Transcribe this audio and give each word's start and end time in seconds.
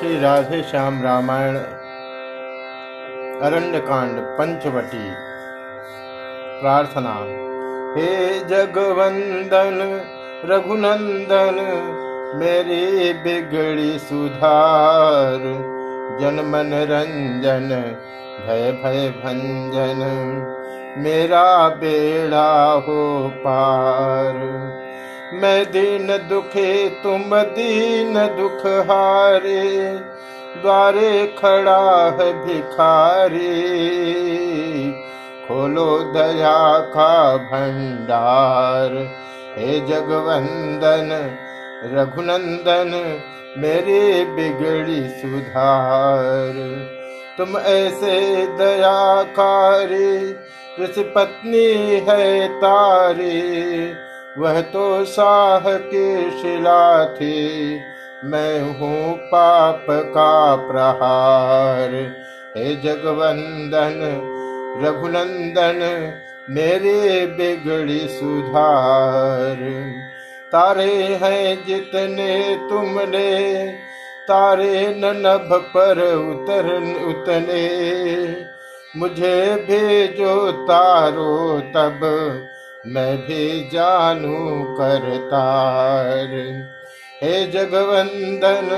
श्री 0.00 0.20
राधे 0.20 0.62
श्याम 0.62 1.02
रामायण, 1.02 1.56
अरण्यकांड 3.40 4.18
पंचवटी, 4.18 5.10
प्रार्थना। 6.60 7.12
हे 8.00 8.40
जगवंदन, 8.40 10.00
रघुनंदन, 10.44 11.56
मेरी 12.34 13.12
बिगड़ी 13.12 13.98
सुधार, 13.98 15.38
जनमन 16.20 16.70
रंजन, 16.74 17.68
भय 18.46 18.72
भय 18.72 19.08
भंजन, 19.08 20.02
मेरा 20.98 21.68
बेड़ा 21.68 22.72
हो 22.72 23.32
पार। 23.36 24.34
मैं 25.36 25.64
दीन 25.64 26.06
दुखे, 26.06 26.88
तुम 26.88 27.22
दीन 27.36 28.14
दुख 28.14 28.66
हारे। 28.66 29.92
द्वारे 30.62 31.34
खड़ा 31.38 32.04
है 32.10 32.46
भिखारी। 32.46 33.56
खोलो 35.48 35.98
दया 35.98 36.78
का 36.78 37.36
भंडार। 37.36 38.90
हे 39.58 39.80
जगवंदन, 39.80 41.36
रघुनंदन, 41.92 43.20
मेरे 43.58 44.24
बिगड़ी 44.24 45.08
सुधार। 45.08 46.52
तुम 47.38 47.58
ऐसे 47.58 48.46
दयाकारी 48.46 50.36
ऋषि 50.82 51.12
पत्नी 51.16 52.00
है 52.08 52.48
तारी। 52.48 53.92
वह 54.38 54.60
तो 54.60 55.04
साह 55.04 55.76
के 55.76 56.30
शिला 56.30 57.04
थी। 57.04 57.80
मैं 58.24 58.78
हूँ 58.78 59.16
पाप 59.16 59.86
का 59.90 60.56
प्रहार। 60.56 62.14
हे 62.56 62.76
जगवंदन, 62.76 63.98
रघुनंदन, 64.82 66.12
मेरे 66.50 67.26
बिगड़ी 67.26 68.08
सुधार। 68.08 69.56
तारे 70.52 70.94
हैं 70.94 71.66
जितने 71.66 72.56
तुमने, 72.70 73.66
तारे 74.28 74.94
नभ 74.98 75.64
पर 75.76 76.14
उतर 76.14 76.74
उतने। 77.08 77.66
मुझे 78.96 79.54
भेजो 79.56 80.52
तारो 80.52 81.60
तब 81.60 82.00
मैं 82.88 83.18
भी 83.18 83.68
जानू 83.72 84.64
करतार। 84.78 86.28
हे 87.22 87.46
जगवंदन, 87.46 88.68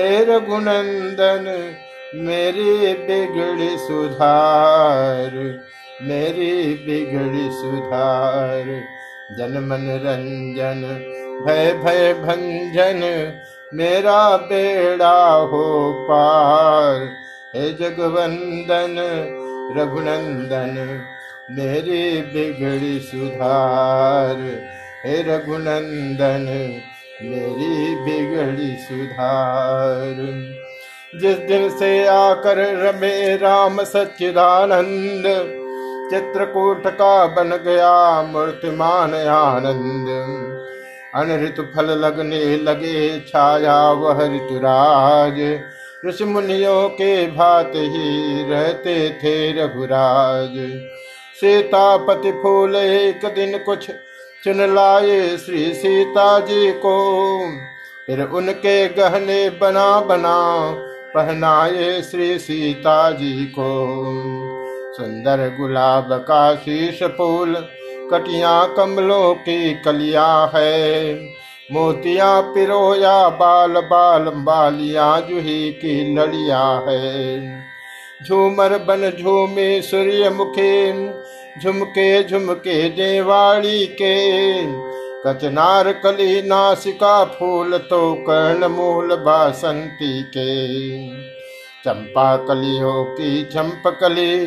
हे 0.00 0.24
रघुनंदन, 0.24 1.74
मेरी 2.14 2.94
बिगड़ी 2.94 3.78
सुधार, 3.78 5.30
मेरी 6.02 6.74
बिगड़ी 6.74 7.50
सुधार। 7.50 8.64
जन 9.38 9.58
मन 9.58 10.00
रंजन, 10.04 10.82
भय 11.46 11.72
भय 11.72 12.14
भंजन, 12.14 13.32
मेरा 13.74 14.36
बेड़ा 14.36 15.32
हो 15.32 15.92
पार। 16.10 17.08
हे 17.56 17.70
जगवंदन, 17.70 18.96
रघुनंदन 19.76 21.00
मेरी 21.50 22.22
बिगड़ी 22.22 23.00
सुधार। 23.00 24.36
हे 25.06 25.22
रघुनंदन, 25.22 26.44
मेरी 27.22 27.94
बिगड़ी 27.94 28.76
सुधार। 28.76 30.14
जिस 31.20 31.38
दिन 31.38 31.70
से 31.70 32.06
आकर 32.06 32.58
रमे 32.58 33.36
राम 33.36 33.82
सच्चिदानंद, 33.84 35.22
चित्रकूट 36.10 36.86
का 36.86 37.26
बन 37.26 37.50
गया 37.50 38.22
मूर्तिमान 38.22 39.14
आनंद। 39.14 40.08
अन 41.14 41.44
ऋतु 41.44 41.62
फल 41.62 41.86
लगने 41.86 42.56
लगे 42.56 43.20
छाया 43.20 43.90
वह 43.90 44.24
ऋतुराज। 44.36 45.60
ऋषि 46.06 46.24
मुनियों 46.24 46.88
के 46.88 47.26
भात 47.26 47.72
ही 47.74 48.42
रहते 48.50 49.10
थे 49.10 49.62
रघुराज। 49.62 50.80
सीतापति 51.40 52.32
फूल 52.32 52.76
एक 52.76 53.26
दिन 53.26 53.58
कुछ 53.58 53.90
चुन 54.44 54.74
लाए 54.74 55.36
श्री 55.36 55.74
सीता 55.74 56.38
जी 56.40 56.70
को। 56.70 56.94
फिर 58.06 58.22
उनके 58.22 58.88
गहने 58.88 59.50
बना 59.50 60.00
बना 60.00 60.38
पहनाए 61.14 62.02
श्री 62.02 62.38
सीता 62.38 63.10
जी 63.10 63.44
को। 63.44 63.68
सुंदर 64.96 65.56
गुलाब 65.60 66.08
का 66.12 66.54
शीश 66.54 67.02
फूल, 67.02 67.54
कटिया 68.12 68.64
कमलों 68.64 69.34
की 69.34 69.74
कलिया 69.74 70.52
है। 70.54 71.14
मोतिया 71.72 72.40
पिरोया 72.40 73.28
बाल 73.28 73.72
बाल 73.72 74.22
बालिया 74.22 75.20
जूही 75.20 75.72
की 75.72 76.14
लड़िया 76.14 76.84
है। 76.88 77.68
झूमर 78.28 78.78
बन 78.78 79.10
झूमे 79.22 79.82
सूर्य 79.82 80.30
मुखे 80.30 80.92
झुमके 81.62 82.22
झुमके 82.24 82.88
देवाड़ी 82.88 83.86
के। 83.86 84.16
कचनार 85.22 85.92
कली 85.92 86.42
नासिका 86.42 87.24
फूल 87.24 87.76
तो 87.78 88.14
कर्ण 88.20 88.68
मूल 88.68 89.14
बासंती 89.16 90.22
के। 90.22 91.08
चंपा 91.84 92.36
कलियों 92.36 93.04
की 93.04 93.42
चंप 93.44 93.82
कली 94.00 94.46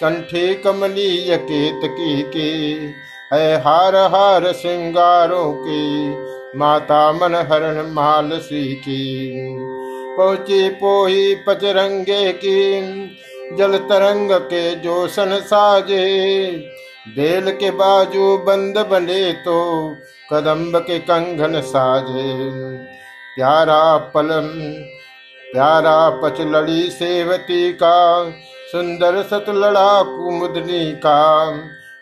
कंठी 0.00 0.54
कमली 0.54 1.10
यकेत 1.30 1.80
की 1.84 2.22
की। 2.22 2.92
है 3.32 3.56
हार 3.60 3.96
हार 3.96 4.52
श्रृंगारों 4.52 5.52
की, 5.52 6.10
माता 6.58 7.12
मन 7.12 7.34
हरण 7.50 7.90
माल 7.92 8.30
सी 8.38 8.74
की। 8.74 9.56
पहुँची 10.18 10.68
पोही 10.68 11.34
पचरंगे 11.34 12.32
की 12.32 12.80
जल 13.56 13.76
तरंग 13.78 14.30
के 14.30 14.74
जो 14.74 15.06
सन 15.08 15.38
साजे, 15.40 16.04
बेल 17.08 17.50
के 17.50 17.70
बाजू 17.70 18.36
बंद 18.38 18.78
बने 18.90 19.32
तो 19.32 19.60
कदम्ब 20.32 20.78
के 20.78 20.98
कंगन 20.98 21.60
साजे। 21.60 22.36
प्यारा 23.36 23.96
पलम, 24.14 24.48
प्यारा 25.52 26.08
पचलड़ी 26.22 26.82
सेवती 26.90 27.72
का, 27.72 28.30
सुंदर 28.72 29.22
सतलड़ा 29.22 30.02
कुमुदनी 30.02 30.92
का, 30.92 31.52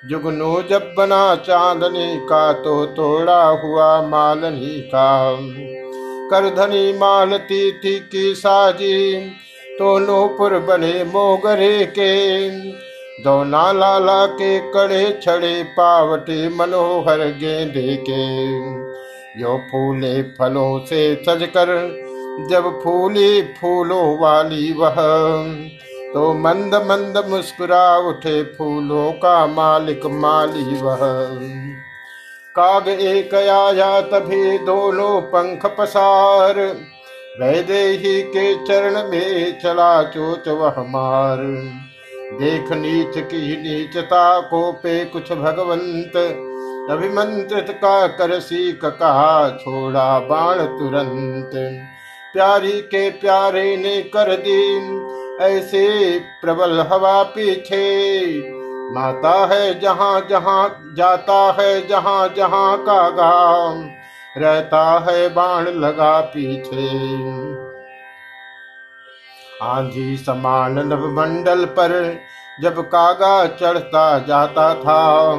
जुगनू 0.04 0.62
जब 0.62 0.94
बना 0.98 1.34
चांदनी 1.36 2.16
का 2.16 2.52
तो 2.52 2.84
तोड़ा 2.86 3.42
हुआ 3.44 4.02
मालनी 4.02 4.80
का। 4.80 5.36
करधनी 6.30 6.92
मालती 6.98 7.72
थी 7.72 7.98
की 7.98 8.34
साजी 8.34 9.18
तो 9.78 9.98
नूपुर 9.98 10.58
बने 10.58 10.92
मोगरे 11.04 11.84
के। 11.98 12.12
दौना 13.24 13.70
लाला 13.72 14.24
के 14.26 14.58
कड़े 14.72 15.04
छड़े 15.22 15.62
पावटे 15.72 16.48
मनोहर 16.48 17.24
गेंदे 17.40 17.96
के। 18.08 18.24
यो 19.40 19.56
फूले 19.70 20.22
फलों 20.22 20.78
से 20.86 21.02
सजकर 21.24 21.74
जब 22.50 22.70
फूली 22.84 23.42
फूलों 23.42 24.18
वाली 24.18 24.72
वह। 24.72 24.96
तो 26.14 26.32
मंद 26.34 26.74
मंद 26.84 27.24
मुस्कुरा 27.28 27.96
उठे 28.08 28.42
फूलों 28.54 29.12
का 29.12 29.46
मालिक 29.46 30.06
माली 30.16 30.80
वह। 30.80 31.00
काग 32.54 32.88
एक 32.88 33.34
आया 33.34 34.00
तभी 34.00 34.58
दोनों 34.58 35.20
पंख 35.28 35.66
पसार 35.78 36.54
वैदेही 37.40 38.22
के 38.22 38.54
चरण 38.64 39.08
में 39.10 39.58
चला 39.60 40.02
चोच 40.02 40.48
वह 40.48 40.74
मार 40.82 41.38
देख 42.32 42.72
नीच 42.72 43.18
की 43.18 43.56
नीचता 43.56 44.40
को 44.40 44.60
पे 44.72 45.04
कुछ 45.04 45.32
भगवंत। 45.32 46.16
अभिमंत्रित 46.90 47.66
का 47.70 48.06
कर 48.06 48.38
सीख 48.40 48.84
कहा 48.84 49.48
छोड़ा 49.50 50.18
बाण 50.20 50.64
तुरंत। 50.78 51.50
प्यारी 52.34 52.80
के 52.86 53.08
प्यारे 53.10 53.76
ने 53.76 54.00
कर 54.16 54.34
दी, 54.38 54.62
ऐसे 55.44 56.18
प्रबल 56.42 56.80
हवा 56.92 57.22
पीछे। 57.22 57.84
माता 58.94 59.34
है 59.46 59.78
जहाँ 59.80 60.20
जहाँ, 60.30 60.94
जाता 60.96 61.56
है 61.60 61.86
जहाँ 61.86 62.28
जहाँ 62.36 62.76
का 62.78 63.08
गाम 63.10 63.84
रहता 64.38 65.06
है 65.08 65.28
बाण 65.28 65.68
लगा 65.68 66.20
पीछे। 66.20 66.88
आंधी 69.62 70.16
समान 70.16 70.78
नव 70.78 71.06
मंडल 71.10 71.64
पर 71.64 72.18
जब 72.62 72.80
कागा 72.80 73.46
चढ़ता 73.46 74.18
जाता 74.18 74.74
था, 74.74 75.34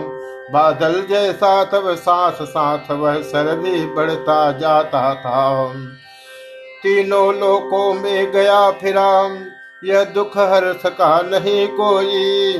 बादल 0.52 1.02
जैसा 1.10 1.64
तब 1.64 1.96
साथ 1.96 2.32
साथ 2.32 2.92
वह 2.92 3.22
सर 3.22 3.56
भी 3.56 3.86
बढ़ता 3.86 4.52
जाता 4.52 5.14
था। 5.16 5.74
तीनों 6.84 7.34
लोकों 7.36 7.94
में 7.94 8.32
गया 8.32 8.72
फिरा, 8.72 9.38
यह 9.84 10.04
दुख 10.04 10.38
हर 10.38 10.74
सका 10.74 11.22
नहीं 11.22 11.68
कोई। 11.68 12.58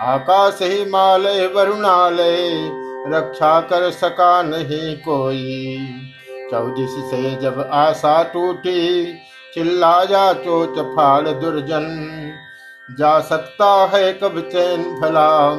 आकाश 0.00 0.58
हिमालय, 0.62 1.46
वरुणालय 1.46 2.70
रक्षा 3.06 3.60
कर 3.60 3.90
सका 3.90 4.42
नहीं 4.42 4.96
कोई। 4.96 5.76
चौदिस 6.50 6.90
से 6.90 7.36
जब 7.36 7.70
आशा 7.72 8.22
टूटी 8.22 9.14
चिल्लाया 9.54 10.32
चोच 10.32 10.78
फाड़ 10.78 11.28
दुर्जन। 11.28 11.86
जा 12.98 13.20
सकता 13.20 13.90
है 13.94 14.12
कब 14.12 14.40
चैन 14.52 14.82
भला, 14.82 15.50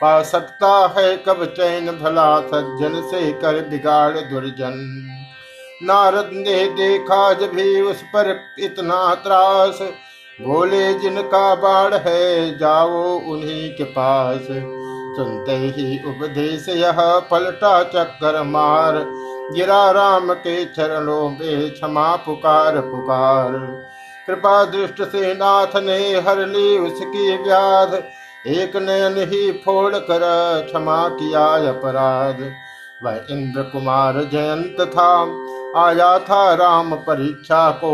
पा 0.00 0.22
सकता 0.22 0.94
है 0.98 1.16
कब 1.16 1.44
चैन 1.44 1.86
भला, 1.86 2.40
सज्जन 2.40 3.00
से 3.10 3.32
कर 3.32 3.60
बिगाड़ 3.68 4.18
दुर्जन। 4.18 4.74
नारद 5.82 6.30
ने 6.32 6.66
देखा 6.66 7.32
जब 7.32 7.52
भी 7.52 7.80
उस 7.80 8.02
पर 8.02 8.40
इतना 8.58 9.14
त्रास, 9.14 9.78
बोले 10.40 10.94
जिनका 10.94 11.54
बाढ़ 11.54 11.94
है, 11.94 12.58
जाओ 12.58 13.02
उन्हीं 13.18 13.70
के 13.70 13.84
पास। 13.84 14.48
सुनते 15.16 15.52
ही 15.52 15.98
उपदेश 16.06 16.68
यह 16.68 16.96
पलटा 17.30 17.82
चक्कर 17.82 18.42
मार। 18.42 19.04
गिरा 19.52 19.90
राम 19.90 20.32
के 20.34 20.64
चरणों 20.64 21.28
में 21.30 21.70
क्षमा 21.70 22.16
पुकार 22.16 22.80
पुकार। 22.80 23.50
कृपा 24.26 24.64
दृष्ट 24.64 25.02
से 25.02 25.34
नाथ 25.34 25.76
ने 25.76 25.98
हर 26.20 26.46
ली 26.46 26.78
उसकी 26.78 27.36
व्याध। 27.36 27.94
एक 28.46 28.76
नयन 28.76 29.16
ही 29.18 29.50
फोड़ 29.64 29.94
कर 29.94 30.20
क्षमा 30.66 31.08
किया 31.08 31.46
अपराध। 31.68 32.40
वह 33.04 33.26
इंद्र 33.30 33.62
कुमार 33.62 34.14
जयंत 34.32 34.76
था, 34.80 35.12
आया 35.76 36.18
था 36.18 36.54
राम 36.54 36.94
परीक्षा 36.94 37.70
को। 37.70 37.92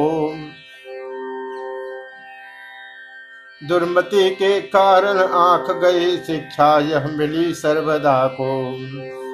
दुर्मति 3.64 4.30
के 4.30 4.60
कारण 4.60 5.18
आँख 5.18 5.70
गई, 5.70 6.16
शिक्षा 6.16 6.78
यह 6.78 7.06
मिली 7.06 7.54
सर्वदा 7.54 8.26
को। 8.26 8.72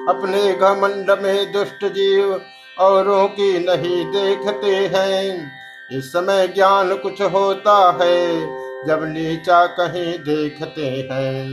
अपने 0.09 0.53
घमंड 0.53 1.23
में 1.23 1.53
दुष्ट 1.53 1.85
जीव 1.85 2.41
औरों 2.79 3.29
की 3.29 3.59
नहीं 3.59 4.07
देखते 4.07 4.99
हैं। 4.99 5.53
इस 5.93 6.05
समय 6.05 6.49
ज्ञान 6.49 6.97
कुछ 6.97 7.23
होता 7.23 7.99
है, 8.03 8.41
जब 8.87 9.05
नीचा 9.05 9.67
कहीं 9.67 10.19
देखते 10.19 11.09
हैं। 11.13 11.45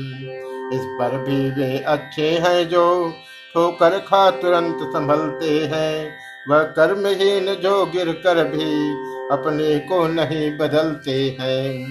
इस 0.73 0.81
पर 0.83 1.17
भी 1.17 1.51
वे 1.51 1.79
अच्छे 1.79 2.29
हैं 2.29 2.69
जो 2.69 3.13
ठोकर 3.53 3.99
खा 3.99 4.31
तुरंत 4.31 4.77
संभलते 4.81 5.49
हैं। 5.49 6.15
वह 6.49 6.63
कर्महीन 6.63 7.55
जो 7.55 7.85
गिर 7.85 8.11
कर 8.11 8.43
भी 8.43 8.91
अपने 9.31 9.79
को 9.79 10.07
नहीं 10.07 10.57
बदलते 10.57 11.37
हैं। 11.41 11.87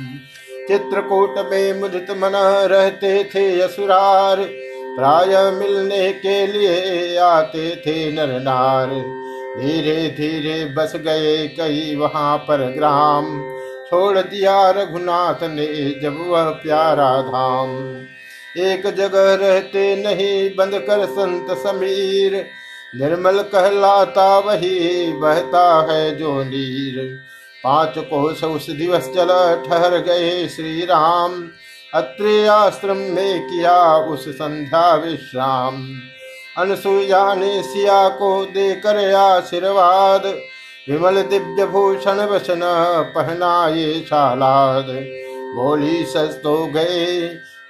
चित्रकूट 0.72 1.34
में 1.50 1.80
मुदित 1.80 2.10
मन 2.10 2.32
रहते 2.70 3.24
थे 3.24 3.60
असुरार। 3.60 4.36
प्राय 4.96 5.50
मिलने 5.50 6.12
के 6.12 6.46
लिए 6.46 7.16
आते 7.16 7.70
थे 7.76 8.12
नर 8.12 8.40
नार 8.40 8.90
धीरे 9.60 10.08
धीरे 10.08 10.64
बस 10.64 10.92
गए 10.96 11.46
कई 11.48 11.94
वहाँ 11.96 12.36
पर 12.38 12.56
ग्राम। 12.56 13.26
छोड़ 13.88 14.18
दिया 14.18 14.70
रघुनाथ 14.70 15.42
ने 15.42 15.66
जब 16.02 16.16
वह 16.28 16.44
प्यारा 16.44 17.10
धाम। 17.22 17.76
एक 18.62 18.86
जगह 18.86 19.34
रहते 19.34 19.84
नहीं 19.96 20.50
बंद 20.56 20.78
कर 20.78 21.04
संत 21.06 21.50
समीर। 21.58 22.46
निर्मल 22.94 23.42
कहलाता 23.42 24.38
वही, 24.38 25.12
बहता 25.12 25.92
है 25.92 26.16
जो 26.16 26.42
नीर। 26.44 27.20
पाँच 27.64 27.98
कोश 27.98 28.44
उस 28.44 28.70
दिवस 28.70 29.08
चल 29.08 29.28
ठहर 29.66 29.96
गए 29.98 30.48
श्री 30.48 30.84
राम 30.84 31.42
अत्रि 31.94 32.46
आश्रम 32.46 32.96
में 32.96 33.42
किया 33.42 33.96
उस 33.96 34.28
संध्या 34.28 34.94
विश्राम। 34.94 35.76
अनसुईया 36.58 37.34
ने 37.34 37.62
सिया 37.62 38.08
को 38.08 38.44
देकर 38.44 39.14
आशीर्वाद 39.14 40.26
विमल 40.88 41.22
दिव्य 41.22 41.66
भूषण 41.66 42.20
वसन 42.26 42.60
पहनाए 43.16 44.00
शालाद। 44.00 44.86
बोली 45.54 46.04
सस 46.04 46.40
तो 46.42 46.66
गए 46.66 47.06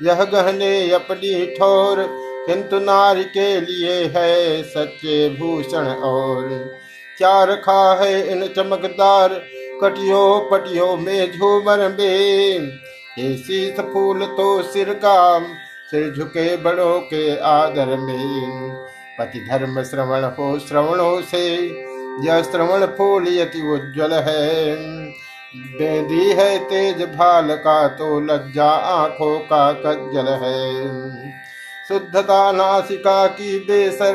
यह 0.03 0.25
गहने 0.25 0.91
अपनी 0.91 1.47
ठोर। 1.47 2.07
किंतु 2.47 2.79
नारी 2.79 3.25
के 3.25 3.61
लिए 3.61 4.05
है 4.07 4.63
सच्चे 4.63 5.29
भूषण 5.31 5.89
और। 5.89 6.49
क्या 7.19 7.43
रखा 7.45 7.95
है 7.95 8.29
इन 8.29 8.47
चमकदार 8.47 9.43
कटियो, 9.83 10.49
पटियो 10.53 10.97
में 10.97 11.33
झूमर 11.33 11.89
में 11.91 12.69
शीत 13.39 13.81
फूल 13.93 14.25
तो 14.27 14.63
सिर 14.63 14.93
का 14.95 15.39
सिर 15.91 16.13
झुके 16.15 16.57
बड़ों 16.57 16.99
के 17.01 17.37
आदर 17.39 17.97
में 17.97 18.71
पति 19.19 19.41
धर्म 19.51 19.83
श्रवण 19.83 20.25
हो 20.37 20.59
श्रवणों 20.59 21.21
से, 21.23 21.45
यह 22.27 22.43
श्रवण 22.43 22.87
फूल 22.97 23.29
यति 23.29 23.63
उज्ज्वल 23.73 24.13
है। 24.21 24.65
बेदी 25.55 26.31
है 26.33 26.59
तेज 26.65 27.03
भाल 27.09 27.55
का 27.57 27.87
तो 27.89 28.21
लज्जा 28.21 28.69
आँखों 28.69 29.39
का 29.43 29.73
कज्जल 29.77 30.29
है। 30.43 31.33
शुद्धता 31.89 32.41
नासिका 32.53 33.27
की 33.27 33.59
बेसर, 33.59 34.15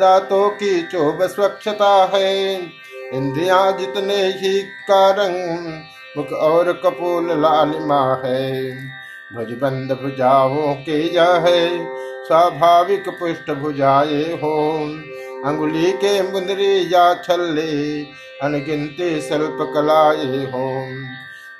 दांतों 0.00 0.48
की 0.50 0.80
चोब 0.82 1.26
स्वच्छता 1.26 1.94
है। 2.14 2.56
इंद्रिया 3.14 3.70
जितने 3.70 4.16
ही 4.16 4.62
का 4.62 5.10
रंग 5.10 5.68
मुख 6.16 6.32
और 6.32 6.72
कपूल 6.72 7.42
लालिमा 7.42 8.22
है। 8.24 8.72
भुजबंद 9.34 9.92
भुजाओं 9.92 10.74
के 10.74 11.14
यह 11.14 11.30
है, 11.30 11.86
स्वाभाविक 12.24 13.08
पुष्ट 13.08 13.50
भुजाए 13.50 14.22
हो। 14.22 14.76
अंगुली 15.46 15.92
के 15.92 16.22
मुंदरी 16.22 16.94
या 16.94 17.14
छल्ले, 17.14 18.02
अनगिनते 18.42 19.20
शिल्प 19.20 19.58
कलाए 19.74 20.44
हो। 20.52 20.86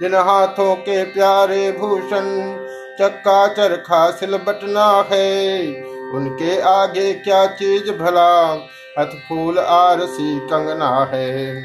जिन 0.01 0.15
हाथों 0.15 0.75
के 0.75 1.05
प्यारे 1.05 1.73
भूषण 1.73 2.57
चक्का 2.99 3.47
चरखा 3.49 4.11
सिल 4.11 4.37
बटना 4.37 5.09
है, 5.13 5.67
उनके 6.15 6.61
आगे 6.61 7.13
क्या 7.15 7.47
चीज़ 7.47 7.91
भला 7.91 8.55
हथ 8.99 9.07
फूल 9.07 9.59
आरसी 9.59 10.39
कंगना 10.39 11.11
है। 11.13 11.63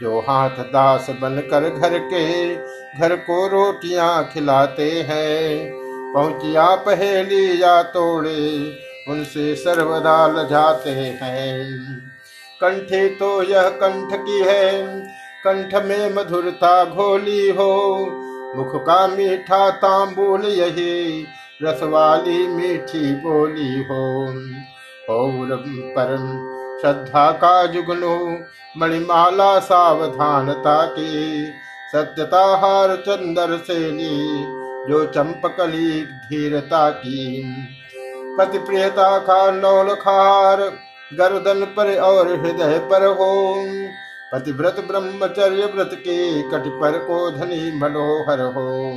जो 0.00 0.20
हाथ 0.20 0.50
दास 0.50 1.06
बनकर 1.10 1.70
घर 1.70 1.98
के 1.98 2.54
घर 2.98 3.16
को 3.16 3.48
रोटियाँ 3.48 4.30
खिलाते 4.34 4.90
हैं, 5.08 5.72
पहुंचिया 6.14 6.74
पहेली 6.74 7.62
या 7.62 7.82
तोड़े, 7.82 8.76
उनसे 9.08 9.54
सर्वदा 9.54 10.26
लजाते 10.26 10.90
हैं। 10.90 11.80
कंठे 12.60 13.08
तो 13.08 13.42
यह 13.42 13.68
कंठ 13.68 14.20
की 14.20 14.38
है, 14.38 15.00
कंठ 15.44 15.74
में 15.74 16.14
मधुरता 16.14 16.84
घोली 16.84 17.50
हो, 17.50 18.06
मुख 18.56 18.82
का 18.82 19.06
मीठा 19.06 19.70
तांबूल 19.70 20.46
यही 20.46 21.26
रस 21.62 21.82
वाली 21.82 22.48
मीठी 22.48 23.12
बोली 23.14 23.82
हो। 23.82 24.28
और 25.10 25.64
परम 25.66 26.47
श्रद्धा 26.80 27.30
का 27.32 27.66
जुगनू 27.66 28.16
मणिमाला 28.76 29.58
सावधानता 29.58 30.82
की। 30.86 31.46
सत्यता 31.92 32.44
हार 32.56 32.94
चंदर 32.96 33.56
से 33.56 33.78
जो 34.88 35.04
चंपकली 35.06 36.02
धीरता 36.02 36.88
की। 36.90 37.42
पति 38.38 38.58
प्रियता 38.58 39.18
का 39.18 39.50
नौल 39.50 39.94
खार 39.94 40.60
गर्दन 41.12 41.64
पर 41.76 41.94
और 42.00 42.28
हृदय 42.40 42.78
पर 42.90 43.06
हो 43.06 43.54
पतिव्रत 44.32 44.76
ब्रह्मचर्य 44.88 45.72
व्रत 45.74 45.90
के 45.98 46.42
कट 46.42 46.68
पर 46.80 46.98
को 46.98 47.30
धनी 47.30 47.70
मनोहर 47.78 48.40
हो 48.54 48.92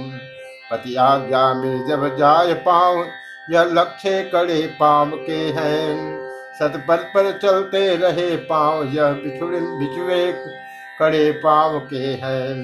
पति 0.71 0.95
आज्ञा 0.95 1.53
में 1.53 1.87
जब 1.87 2.07
जाय 2.17 2.53
पाँव 2.53 3.05
यह 3.49 3.63
लक्ष्य 3.73 4.21
कड़े 4.33 4.61
पाम 4.79 5.11
के 5.11 5.39
हैं। 5.51 6.20
सतपथ 6.59 7.03
पर 7.13 7.31
चलते 7.43 7.95
रहे 7.95 8.35
पाँव, 8.35 8.83
यह 8.93 9.11
बिछुए 9.11 10.31
कड़े 10.99 11.31
पाँव 11.31 11.79
के 11.79 12.05
हैं। 12.23 12.55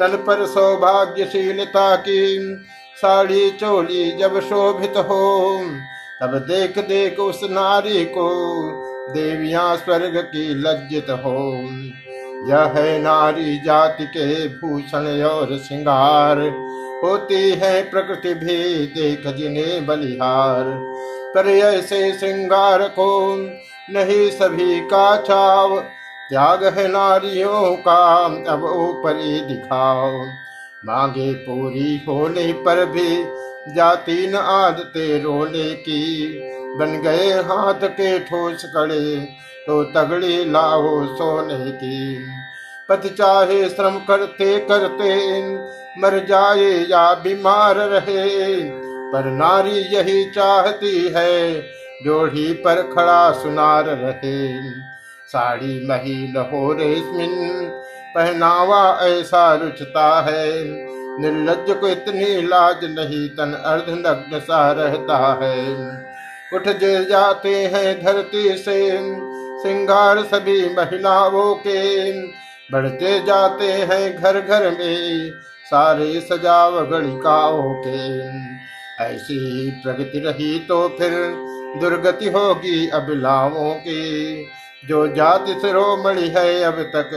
तन 0.00 0.16
पर 0.26 0.46
सौभाग्यशीलता 0.46 1.94
की 1.96 2.38
साड़ी 2.96 3.50
चोली 3.50 4.10
जब 4.12 4.40
शोभित 4.40 4.96
हो, 4.98 5.60
तब 6.22 6.34
देख 6.48 6.78
देख 6.78 7.18
उस 7.18 7.40
नारी 7.44 8.04
को 8.04 8.28
देवियाँ 9.14 9.76
स्वर्ग 9.76 10.16
की 10.26 10.48
लज्जित 10.54 11.10
हो। 11.24 11.38
यह 12.48 12.72
है 12.76 12.98
नारी 12.98 13.56
जाति 13.58 14.04
के 14.06 14.48
भूषण 14.48 15.22
और 15.22 15.58
श्रृंगार, 15.58 16.38
होती 17.04 17.50
है 17.50 17.82
प्रकृति 17.90 18.34
भी 18.34 18.86
देख 18.86 19.26
जिन्हें 19.26 19.86
बलिहार। 19.86 20.64
पर 21.34 21.48
ऐसे 21.48 22.12
श्रृंगार 22.12 22.82
को 22.88 23.36
नहीं 23.90 24.30
सभी 24.30 24.80
का 24.80 25.16
छाव। 25.22 25.78
त्याग 26.28 26.64
है 26.76 26.86
नारियों 26.88 27.74
का 27.78 28.02
अब 28.48 28.64
ऊपरी 28.64 29.40
दिखाओ। 29.40 30.20
मांगे 30.84 31.32
पूरी 31.34 31.96
होने 32.08 32.52
पर 32.62 32.84
भी 32.86 33.24
जाती 33.74 34.26
न 34.26 34.34
आदते 34.34 35.18
रोने 35.18 35.72
की। 35.72 36.38
बन 36.78 37.00
गए 37.02 37.30
हाथ 37.42 37.88
के 37.90 38.18
ठोस 38.18 38.64
कड़े 38.76 39.16
तो 39.66 39.82
तगड़ी 39.84 40.44
लाओ 40.44 41.04
सोने 41.06 41.70
की। 41.72 42.24
पति 42.88 43.08
चाहे 43.08 43.68
श्रम 43.68 43.98
करते 44.08 44.58
करते, 44.60 45.12
मर 45.98 46.18
जाए 46.26 46.70
या 46.90 47.12
बीमार 47.14 47.76
रहे 47.76 48.20
पर 49.12 49.24
नारी 49.24 49.78
यही 49.78 50.30
चाहती 50.30 51.12
है 51.16 51.60
जोड़ी 52.04 52.52
पर 52.52 52.82
खड़ा 52.82 53.32
सुनार 53.32 53.84
रहे। 53.84 54.70
साड़ी 55.28 55.86
महीन 55.86 56.36
हो 56.36 56.72
रेशमिन 56.72 57.68
पहनावा 58.14 58.98
ऐसा 59.02 59.54
रुचता 59.54 60.20
है। 60.20 60.64
निर्लज 61.20 61.76
को 61.76 61.88
इतनी 61.88 62.42
लाज 62.42 62.80
नहीं, 62.84 63.28
तन 63.28 63.52
अर्ध 63.52 63.84
नग्न 63.88 64.40
सा 64.40 64.72
रहता 64.72 65.38
है। 65.42 65.76
उठ 66.54 66.68
जे 66.68 67.04
जाते 67.04 67.54
हैं 67.64 68.04
धरती 68.04 68.48
से, 68.48 68.98
सिंगार 69.62 70.22
सभी 70.22 70.74
महिलाओं 70.74 71.54
के। 71.54 72.12
बढ़ते 72.72 73.18
जाते 73.20 73.64
हैं 73.64 74.22
घर 74.22 74.40
घर 74.40 74.70
में, 74.78 75.30
सारे 75.64 76.20
सजाव 76.20 76.80
गणिकाओं 76.90 77.74
के। 77.74 78.28
ऐसी 79.02 79.70
प्रगति 79.82 80.18
रही 80.18 80.58
तो 80.58 80.88
फिर 80.98 81.12
दुर्गति 81.80 82.28
होगी 82.28 82.88
अबिलाओं 82.90 83.74
की। 83.74 84.46
जो 84.88 85.06
जाति 85.08 85.52
शिरोमणि 85.60 86.28
है 86.28 86.62
अब 86.62 86.82
तक 86.94 87.10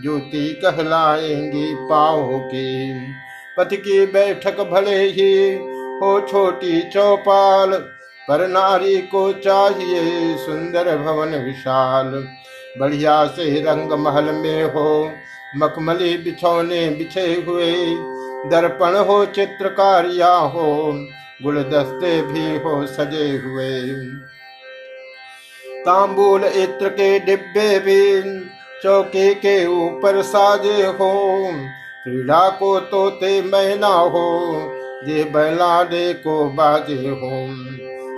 जूती 0.00 0.52
कहलाएँगी 0.54 1.74
पाओ 1.90 2.38
की। 2.44 2.92
पति 3.58 3.76
की 3.76 4.04
बैठक 4.06 4.60
भले 4.70 4.98
ही 5.00 5.54
हो 5.98 6.20
छोटी 6.20 6.80
चौपाल, 6.90 7.72
पर 8.28 8.46
नारी 8.48 8.96
को 8.98 9.32
चाहिए 9.32 10.36
सुंदर 10.36 10.96
भवन 10.98 11.34
विशाल। 11.36 12.12
बढ़िया 12.78 13.24
से 13.26 13.44
रंग 13.62 13.92
महल 13.98 14.32
में 14.34 14.64
हो 14.64 15.12
मखमली 15.56 16.16
बिछौने 16.16 16.88
बिछे 16.90 17.26
हुए, 17.46 17.72
दर्पण 18.50 18.96
हो 19.04 19.24
चित्रकारिया 19.26 20.32
हो 20.54 20.92
गुलदस्ते 21.42 22.22
भी 22.22 22.58
हो 22.58 22.86
सजे 22.86 23.28
हुए। 23.36 23.80
तांबूल 25.84 26.44
इत्र 26.44 26.88
के 26.88 27.18
डिब्बे 27.18 27.78
भी 27.78 28.40
चौके 28.82 29.34
के 29.34 29.66
ऊपर 29.66 30.22
साजे 30.22 30.82
हो। 30.82 31.12
क्रीड़ा 32.04 32.48
को 32.48 32.80
तोते 32.80 33.42
मैना 33.42 33.86
हो, 33.86 34.28
ये 35.06 35.24
बैलाडे 35.24 36.12
को 36.14 36.44
बाजे 36.44 37.08
हो। 37.08 37.32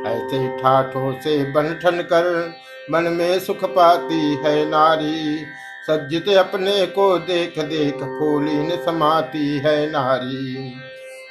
ऐसे 0.06 0.56
ठाठों 0.58 1.12
से 1.20 1.52
बनठन 1.52 2.00
कर 2.02 2.54
मन 2.90 3.02
में 3.02 3.38
सुख 3.40 3.64
पाती 3.64 4.34
है 4.36 4.64
नारी, 4.70 5.46
सज्जित 5.90 6.28
अपने 6.28 6.86
को 6.86 7.18
देख 7.18 7.58
देख 7.58 7.94
फूलीन 7.94 8.70
समाती 8.70 9.58
है 9.58 9.90
नारी। 9.90 10.74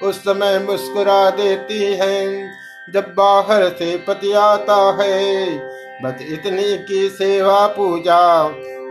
उस 0.02 0.18
समय 0.18 0.60
मुस्कुरा 0.60 1.30
देती 1.30 1.84
है, 1.94 2.52
जब 2.88 3.14
बाहर 3.18 3.68
से 3.70 3.96
पति 3.98 4.32
आता 4.32 4.76
है। 5.00 5.58
बस 6.04 6.22
इतनी 6.24 6.78
की 6.78 7.08
सेवा 7.10 7.66
पूजा 7.68 8.22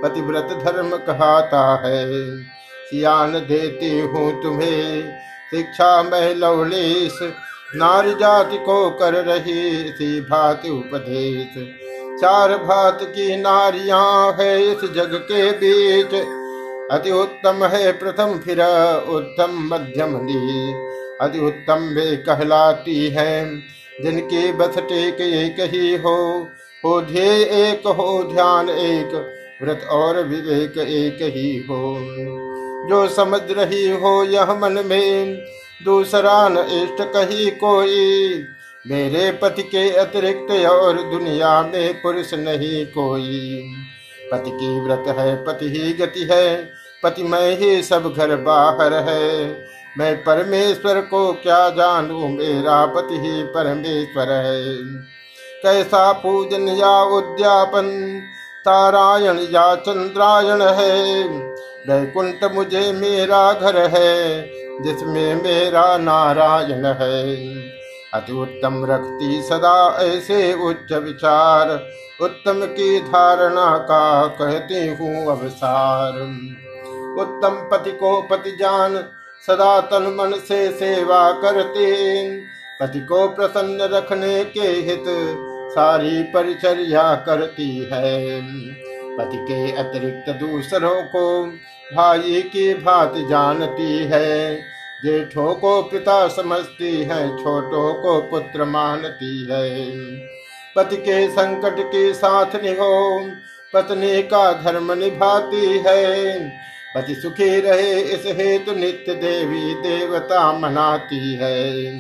पतिव्रत 0.03 0.57
धर्म 0.65 0.91
कहता 0.99 1.65
है। 1.85 2.07
सियान 2.87 3.33
देती 3.33 3.99
हूँ 4.01 4.43
तुम्हें, 4.43 5.11
शिक्षा 5.51 6.03
मैं 6.03 6.35
लवलेश 6.35 7.19
नारी 7.77 8.15
जाति 8.15 8.57
को 8.57 8.91
कर 8.91 9.15
रही 9.25 9.89
सी 9.89 10.21
भात 10.21 10.67
उपदेश। 10.67 11.55
चार 12.21 12.57
भात 12.57 12.99
की 13.03 13.37
नारियाँ 13.37 14.33
है 14.33 14.61
इस 14.63 14.81
जग 14.93 15.15
के 15.31 15.51
बीच, 15.53 16.15
अति 16.93 17.11
उत्तम 17.11 17.65
है 17.65 17.93
प्रथम 17.93 18.39
फिर 18.39 18.61
उत्तम 19.11 19.59
मध्यम 19.65 20.17
अति 21.23 21.38
उत्तम 21.38 21.75
वे 21.75 22.17
कहलाती 22.17 23.09
है। 23.09 23.61
जिनकी 24.02 24.52
बस 24.52 24.79
टेक 24.79 25.21
एक 25.21 25.57
ही 25.61 25.97
हो 25.97 26.49
हो 26.85 27.00
ध्येय 27.02 27.43
एक, 27.43 27.87
हो 27.87 28.31
ध्यान 28.33 28.71
एक, 28.71 29.35
व्रत 29.62 29.87
और 29.91 30.23
विवेक 30.23 30.79
एक 30.79 31.19
ही 31.23 31.59
हो। 31.59 31.99
जो 32.88 33.09
समझ 33.09 33.41
रही 33.50 33.91
हो 33.91 34.25
यह 34.25 34.55
मन 34.55 34.73
में, 34.87 35.43
दूसरा 35.85 36.49
न 36.49 36.59
इष्ट 36.59 37.02
कही 37.02 37.50
कोई। 37.50 38.45
मेरे 38.87 39.33
पति 39.33 39.62
के 39.62 39.91
अतिरिक्त 39.91 40.67
और 40.67 41.02
दुनिया 41.02 41.62
में 41.62 42.02
पुरुष 42.02 42.35
नहीं 42.35 42.87
कोई। 42.87 43.64
पति 44.33 44.50
की 44.50 44.81
व्रत 44.81 45.05
है, 45.19 45.45
पति 45.45 45.69
ही 45.69 45.93
गति 45.93 46.29
है, 46.33 46.71
पति 47.02 47.23
में 47.23 47.59
ही 47.59 47.83
सब 47.83 48.14
घर 48.17 48.37
बाहर 48.37 48.95
है। 48.95 49.55
मैं 49.99 50.25
परमेश्वर 50.25 51.01
को 51.01 51.33
क्या 51.33 51.71
जानू? 51.71 52.29
मेरा 52.29 52.87
पति 52.87 53.15
ही 53.15 53.43
परमेश्वर 53.43 54.33
है। 54.33 54.77
कैसा 55.63 56.13
पूजन 56.13 56.69
या 56.69 57.03
उद्यापन? 57.03 58.21
तारायण 58.65 59.39
या 59.39 59.75
चंद्रायण 59.75 60.63
है। 60.63 61.25
वैकुंठ 61.89 62.53
मुझे 62.55 62.93
मेरा 62.93 63.53
घर 63.53 63.77
है, 63.77 64.43
जिसमें 64.83 65.43
मेरा 65.43 65.97
नारायण 65.99 66.87
है। 66.87 67.47
अति 68.15 68.33
उत्तम 68.33 68.85
रखती 68.85 69.43
सदा 69.43 69.99
ऐसे 70.01 70.55
उच्च 70.55 70.93
विचार, 70.93 71.89
उत्तम 72.21 72.67
की 72.67 73.01
धारणा 73.01 73.79
का 73.79 74.27
कहती 74.27 74.89
हूँ 74.89 75.27
अवसार। 75.27 76.13
उत्तम 77.19 77.69
पति 77.73 77.93
को 77.93 78.23
पति 78.23 78.51
जान 78.51 79.05
सदा 79.47 79.81
तन 79.81 80.03
मन 80.03 80.39
से 80.39 80.71
सेवा 80.73 81.33
करते। 81.33 81.87
पति 82.81 83.01
को 83.01 83.29
प्रसन्न 83.29 83.79
रखने 83.81 84.45
के 84.45 84.61
हित 84.61 85.05
सारी 85.73 86.23
परिचर्या 86.23 87.15
करती 87.15 87.89
है। 87.93 88.41
पति 89.19 89.37
के 89.37 89.73
अतिरिक्त 89.73 90.31
दूसरों 90.31 91.03
को 91.03 91.47
भाई 91.97 92.43
की 92.43 92.75
भांति 92.75 93.23
जानती 93.23 93.99
है। 93.99 94.57
जेठों 95.05 95.55
को 95.55 95.83
पिता 95.83 96.29
समझती 96.29 97.03
है, 97.03 97.29
छोटों 97.37 97.95
को 97.95 98.21
पुत्र 98.21 98.65
मानती 98.65 99.49
है। 99.51 99.87
पति 100.77 100.97
के 100.97 101.29
संकट 101.29 101.81
के 101.81 102.13
साथ 102.15 102.57
निहो 102.63 103.31
पत्नी 103.75 104.23
का 104.23 104.53
धर्म 104.53 104.93
निभाती 104.93 105.83
है। 105.87 106.39
पति 106.95 107.15
सुखी 107.15 107.61
रहे 107.61 108.01
इस 108.01 108.23
हेतु 108.27 108.73
नित्य 108.73 109.15
देवी 109.15 109.75
देवता 109.75 110.53
मनाती 110.53 111.35
है। 111.35 111.93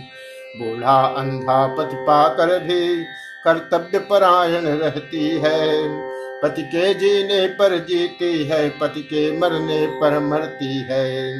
बूढ़ा 0.56 1.00
अंधा 1.06 1.66
पति 1.66 1.96
पाकर 1.96 2.58
भी 2.58 3.04
कर्तव्य 3.44 3.98
परायण 3.98 4.64
रहती 4.64 5.30
है। 5.30 5.82
पति 6.42 6.62
के 6.62 6.94
जीने 6.94 7.46
पर 7.46 7.78
जीती 7.78 8.44
है, 8.44 8.68
पति 8.68 9.00
के 9.00 9.38
मरने 9.38 9.86
पर 9.86 10.18
मरती 10.18 10.78
है। 10.90 11.32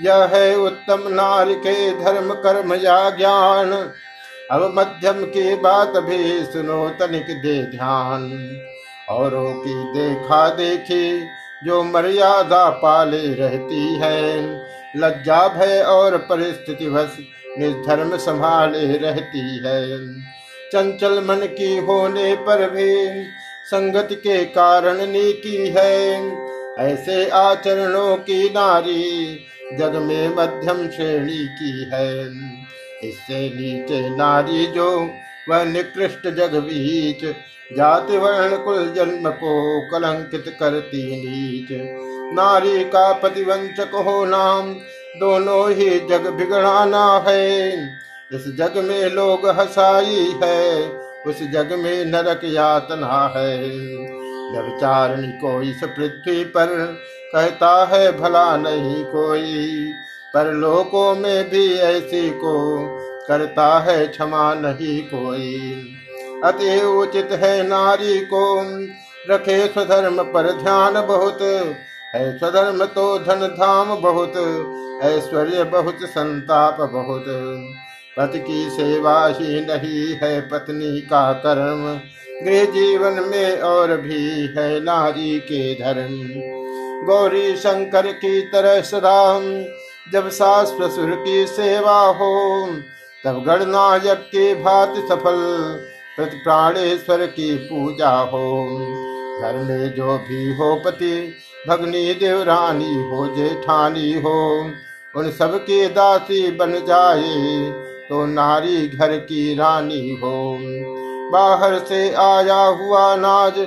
यह 0.00 0.30
है 0.34 0.56
उत्तम 0.56 1.04
नार 1.08 1.52
के 1.52 1.90
धर्म, 1.90 2.34
कर्म 2.34 2.74
या 2.74 3.10
ज्ञान। 3.10 3.92
अब 4.50 4.74
मध्यम 4.78 5.24
की 5.24 5.54
बात 5.54 5.96
भी 5.96 6.44
सुनो 6.44 6.88
तनिक 6.88 7.26
दे 7.42 7.62
ध्यान। 7.62 8.50
औरों 9.08 9.54
की 9.54 9.92
देखा 9.92 10.50
देखी 10.50 11.26
जो 11.64 11.82
मर्यादा 11.82 12.70
पाले 12.70 13.34
रहती 13.34 13.94
है, 13.94 14.42
लज्जा, 14.96 15.48
भय 15.48 15.82
और 15.82 16.16
परिस्थिति 16.16 16.88
वश 16.88 17.16
निर्धर्म 17.58 18.16
संभाले 18.16 18.98
रहती 18.98 19.62
है। 19.66 19.98
चंचल 20.72 21.20
मन 21.20 21.46
की 21.58 21.76
होने 21.76 22.34
पर 22.34 22.70
भी 22.70 23.24
संगति 23.66 24.14
के 24.14 24.44
कारण 24.44 24.96
नीति 25.06 25.74
है। 25.78 26.22
ऐसे 26.78 27.28
आचरणों 27.28 28.16
की 28.16 28.48
नारी 28.48 29.38
जग 29.72 29.96
में 29.96 30.28
मध्यम 30.28 30.88
श्रेणी 30.90 31.46
की 31.46 31.90
है। 31.92 32.28
इससे 33.04 33.48
नीचे 33.48 34.16
नारी 34.16 34.66
जो 34.66 35.10
वह 35.48 35.64
निकृष्ट 35.64 36.28
जग 36.28 36.54
बीच 36.54 37.24
जाति 37.72 38.18
वर्ण 38.18 38.56
कुल 38.56 38.92
जन्म 38.96 39.30
को 39.30 39.80
कलंकित 39.80 40.56
करती 40.60 41.04
नीच। 41.04 41.68
नारी 42.34 42.84
का 42.84 43.12
प्रतिवंचक 43.12 43.94
हो 43.94 44.24
नाम, 44.24 44.74
दोनों 45.20 45.72
ही 45.72 46.00
जग 46.00 46.26
बिगड़ाना 46.26 47.24
है। 47.28 47.72
इस 48.32 48.56
जग 48.56 48.72
में 48.76 49.10
लोग 49.10 49.48
हसाई 49.48 50.34
है, 50.42 50.88
उस 51.26 51.38
जग 51.42 51.68
में 51.72 52.04
नरक 52.04 52.40
यातना 52.44 53.32
है। 53.36 53.70
जब 53.70 54.54
व्यविचारणी 54.54 55.32
को 55.32 55.62
इस 55.62 55.80
पृथ्वी 55.84 56.44
पर 56.44 56.66
कहता 57.32 57.84
है, 57.84 58.20
भला 58.20 58.56
नहीं 58.56 59.04
कोई। 59.04 59.92
पर 60.34 60.52
लोकों 60.52 61.16
में 61.16 61.50
भी 61.50 61.74
ऐसी 61.74 62.30
को 62.30 62.86
करता 63.28 63.78
है, 63.78 64.06
क्षमा 64.06 64.54
नहीं 64.54 65.02
कोई। 65.02 65.84
अति 66.44 66.80
उचित 66.80 67.28
है 67.32 67.68
नारी 67.68 68.18
को 68.20 68.42
रखे 69.30 69.66
स्वधर्म 69.66 70.22
पर 70.22 70.50
ध्यान 70.52 70.94
बहुत। 71.06 71.38
है 72.14 72.38
स्वधर्म 72.38 72.84
तो 72.84 73.18
धन 73.18 73.46
धाम 73.46 73.88
बहुत, 74.00 74.36
ऐश्वर्य 75.02 75.64
बहुत, 75.64 75.98
संताप 76.02 76.76
बहुत। 76.80 77.24
पति 78.18 78.38
की 78.38 78.70
सेवा 78.70 79.26
ही 79.28 79.60
नहीं 79.60 80.14
है 80.14 80.40
पत्नी 80.40 81.00
का 81.00 81.32
कर्म, 81.32 82.00
गृह 82.44 82.64
जीवन 82.64 83.12
में 83.12 83.60
और 83.60 83.96
भी 83.96 84.46
है 84.58 84.80
नारी 84.80 85.38
के 85.38 85.74
धर्म। 85.74 86.16
गौरी 87.06 87.56
शंकर 87.56 88.12
की 88.12 88.40
तरह 88.40 88.80
सदा, 88.80 89.40
जब 90.12 90.28
सास 90.28 90.68
ससुर 90.68 91.14
की 91.26 91.46
सेवा 91.46 92.00
हो, 92.00 92.66
तब 93.24 93.44
गणनायक 93.46 94.18
के 94.18 94.54
भात 94.54 94.94
सफल 94.96 95.38
प्रति 96.18 96.36
प्राणेश्वर 96.36 97.26
की 97.26 97.56
पूजा 97.56 98.10
हो। 98.10 98.68
घर 99.42 99.56
में 99.56 99.94
जो 99.94 100.18
भी 100.18 100.54
हो 100.54 100.74
पति, 100.76 101.34
भगनी, 101.68 102.14
देवरानी 102.14 102.94
हो, 102.94 103.26
जेठानी 103.36 104.12
हो, 104.12 104.70
उन 105.16 105.30
सब 105.30 105.32
सबके 105.32 105.88
दासी 105.88 106.50
बन 106.50 106.72
जाए 106.72 107.70
तो 108.08 108.26
नारी 108.26 108.88
घर 108.88 109.16
की 109.16 109.54
रानी 109.54 110.18
हो। 110.24 110.58
बाहर 111.32 111.78
से 111.78 112.14
आया 112.14 112.60
हुआ 112.64 113.16
नाज 113.16 113.58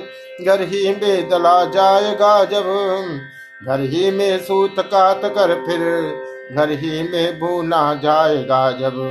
घर 0.46 0.62
ही 0.62 0.88
में 0.92 1.28
दला 1.28 1.64
जाएगा 1.64 2.44
जब। 2.44 2.68
घर 3.66 3.80
ही 3.80 4.10
में 4.10 4.38
सूत 4.38 4.74
कात 4.78 5.20
कर 5.24 5.54
फिर, 5.54 5.80
घर 6.56 6.70
ही 6.70 7.02
में 7.02 7.40
भूना 7.40 7.94
जाएगा 7.94 8.70
जब। 8.70 9.02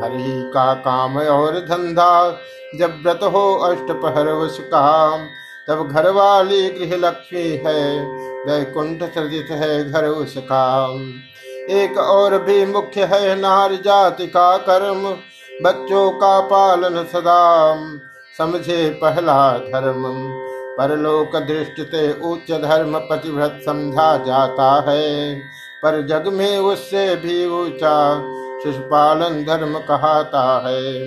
घर 0.00 0.16
ही 0.16 0.40
का 0.50 0.72
काम 0.80 1.18
और 1.18 1.58
धंधा, 1.60 2.38
जब 2.76 3.02
व्रत 3.02 3.20
हो 3.24 3.42
अष्टपहर 3.64 4.28
उसका 4.28 4.86
तब 5.68 5.88
घर 5.88 6.08
वाली 6.10 6.68
गृह 6.70 6.96
लक्ष्मी 6.98 7.48
है, 7.66 8.04
वैकुंठ 8.44 9.02
सृजित 9.04 9.50
है 9.52 9.90
घर 9.90 10.06
उसका 10.06 10.64
एक 11.72 11.98
और 11.98 12.38
भी 12.38 12.64
मुख्य 12.66 13.04
है 13.04 13.34
नार 13.40 13.74
जाति 13.76 14.26
का 14.26 14.56
कर्म, 14.58 15.04
बच्चों 15.62 16.10
का 16.10 16.40
पालन 16.40 17.02
सदा 17.04 17.74
समझे 18.38 18.88
पहला 19.02 19.36
धर्म। 19.58 20.04
परलोक 20.78 21.36
दृष्टि 21.36 21.82
से 21.84 22.10
उच्च 22.22 22.50
धर्म 22.62 22.98
पतिव्रत 23.00 23.60
समझा 23.64 24.16
जाता 24.16 24.72
है, 24.88 25.34
पर 25.82 26.00
जग 26.06 26.28
में 26.28 26.58
उससे 26.58 27.14
भी 27.16 27.46
ऊँचा 27.46 27.94
शिशुपालन 28.62 29.44
धर्म 29.44 29.78
कहता 29.80 30.44
है। 30.66 31.04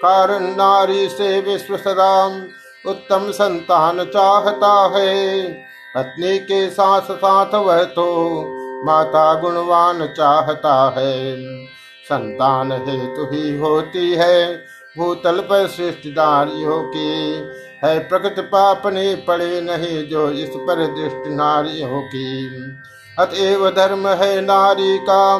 कारण 0.00 0.44
नारी 0.46 1.08
से 1.08 1.40
विश्व 1.40 1.76
सदा 1.76 2.26
उत्तम 2.86 3.30
संतान 3.30 4.04
चाहता 4.04 4.72
है। 4.96 5.42
पत्नी 5.96 6.38
के 6.38 6.68
साथ 6.70 7.00
साथ 7.00 7.54
वह 7.54 7.82
तो 7.84 8.06
माता 8.84 9.40
गुणवान 9.40 10.06
चाहता 10.06 10.74
है। 10.98 11.36
संतान 12.04 12.72
हेतु 12.72 13.24
ही 13.32 13.58
होती 13.58 14.12
है 14.12 14.56
भूतल 14.96 15.40
पर 15.40 15.66
श्रेष्ठ 15.68 16.06
नारियों 16.06 16.82
की। 16.82 17.34
है 17.84 17.98
प्रकृति 17.98 18.42
पापने 18.42 19.14
पड़े 19.28 19.60
नहीं 19.60 20.06
जो 20.08 20.28
इस 20.30 20.50
पर 20.58 20.86
दृष्टि 20.86 21.30
नारियों 21.30 22.02
की। 22.02 22.48
अतएव 23.18 23.68
धर्म 23.70 24.08
है 24.08 24.40
नारी 24.40 24.98
का 24.98 25.38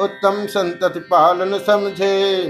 उत्तम 0.00 0.46
संतति 0.46 1.00
पालन 1.00 1.58
समझे। 1.58 2.44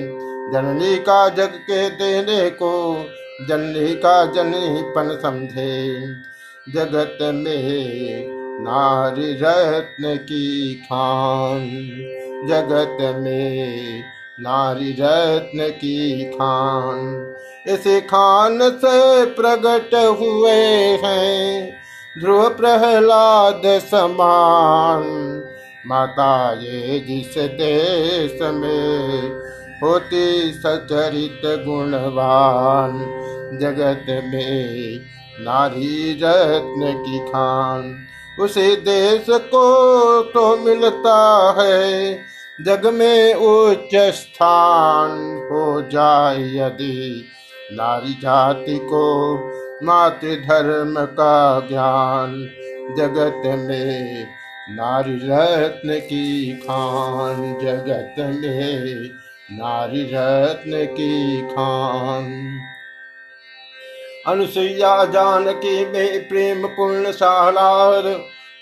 जननी 0.52 0.96
का 0.96 1.28
जग 1.28 1.52
के 1.70 1.90
देने 1.90 2.50
को 2.50 3.04
जननी 3.48 3.94
का 3.94 4.24
पन 4.82 5.18
समझे। 5.22 5.98
जगत 6.74 7.18
में 7.22 8.26
नारी 8.60 9.32
रत्न 9.32 10.16
की 10.16 10.74
खान, 10.74 11.60
जगत 12.48 13.16
में 13.20 14.02
नारी 14.40 14.96
रत्न 15.00 15.68
की 15.68 16.24
खान। 16.24 17.34
इस 17.66 18.02
खान 18.02 18.58
से 18.62 19.26
प्रकट 19.26 19.94
हुए 20.20 20.98
हैं, 21.04 21.72
ध्रुव 22.20 22.48
प्रहलाद 22.48 23.62
समान। 23.66 25.02
माता 25.86 26.52
ये 26.52 26.98
जिस 26.98 27.34
देश 27.38 28.38
में 28.54 29.30
होती 29.82 30.52
सचरित 30.52 31.42
गुणवान, 31.66 32.98
जगत 33.60 34.06
में 34.08 35.00
नारी 35.40 36.12
रत्न 36.22 36.92
की 36.98 37.18
खान, 37.18 38.06
उसी 38.40 38.76
देश 38.76 39.26
को 39.28 40.22
तो 40.22 40.56
मिलता 40.56 41.18
है, 41.58 42.14
जग 42.58 42.86
में 42.86 43.34
उच्च 43.34 43.94
स्थान 44.14 45.10
हो 45.52 45.80
जाए 45.82 46.38
यदि 46.38 47.24
नारी 47.72 48.12
जाति 48.14 48.78
को 48.82 49.34
मातृधर्म 49.82 50.94
का 51.04 51.60
ज्ञान, 51.68 52.32
जगत 52.98 53.42
में 53.58 54.26
नारी 54.70 55.14
रत्न 55.22 55.98
की 56.00 56.52
खान 56.56 57.40
जगत 57.62 58.14
में, 58.18 59.08
नारी 59.52 60.02
रत्न 60.04 60.84
की 60.84 61.40
खान। 61.42 62.30
अनुसुईया 64.26 65.04
जानकी 65.04 65.84
में 65.84 66.28
प्रेम 66.28 66.66
पूर्ण 66.66 67.10
सालाद 67.12 68.04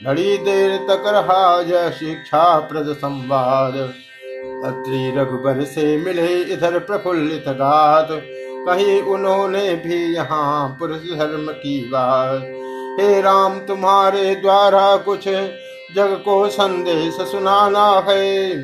घड़ी 0.05 0.37
देर 0.39 0.77
तक 0.89 1.05
रहा 1.07 1.61
यह 1.61 1.91
शिक्षा 1.91 2.45
प्रद 2.61 2.93
संवाद 2.93 3.77
अत्रि 4.67 5.13
रघुबर 5.17 5.65
से 5.65 5.97
मिले 5.97 6.27
इधर 6.53 6.79
प्रफुल्लित 6.79 7.49
गात 7.49 8.09
कही 8.69 9.01
उन्होंने 9.01 9.75
भी 9.77 10.03
यहाँ 10.15 10.77
पुरुष 10.79 11.11
धर्म 11.19 11.53
की 11.53 11.81
बात। 11.91 12.43
हे 12.93 13.21
राम, 13.21 13.59
तुम्हारे 13.59 14.35
द्वारा 14.35 14.97
कुछ 14.97 15.29
जग 15.95 16.23
को 16.25 16.49
संदेश 16.49 17.15
सुनाना 17.15 18.05
है। 18.09 18.55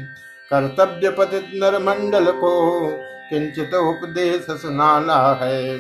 कर्तव्य 0.53 1.11
पतित 1.11 1.51
नर 1.55 1.79
मंडल 1.79 2.31
को 2.31 2.81
किंचित 3.31 3.75
उपदेश 3.75 4.47
सुनाना 4.51 5.41
है। 5.43 5.79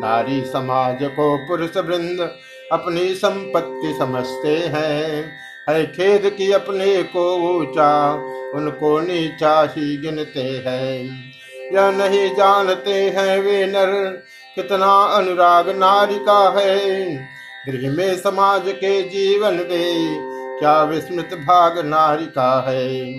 नारी 0.00 0.40
समाज 0.40 0.98
को 1.02 1.36
पुरुष 1.36 1.76
वृंद 1.76 2.30
अपनी 2.72 3.14
संपत्ति 3.14 3.96
समझते 3.98 4.56
हैं। 4.56 5.32
है 5.68 5.86
खेद 5.86 6.34
की 6.38 6.52
अपने 6.52 7.02
को 7.02 7.34
ऊँचा, 7.58 8.14
उनको 8.54 9.00
नीचा 9.00 9.62
ही 9.62 9.96
गिनते 9.96 10.64
हैं। 10.66 11.24
यह 11.72 11.90
नहीं 11.90 12.34
जानते 12.34 12.94
हैं 12.94 13.38
वे 13.38 13.66
नर, 13.66 14.22
कितना 14.54 14.92
अनुराग 15.02 15.68
नारी 15.68 16.18
का 16.18 16.54
है। 16.58 17.39
गृह 17.68 17.90
में 17.90 18.16
समाज 18.16 18.62
के 18.66 19.02
जीवन 19.02 19.54
में 19.54 20.20
क्या 20.60 20.82
विस्मृत 20.82 21.30
भाग 21.34 21.86
नारी 21.86 22.26
का 22.26 22.64
है? 22.68 23.12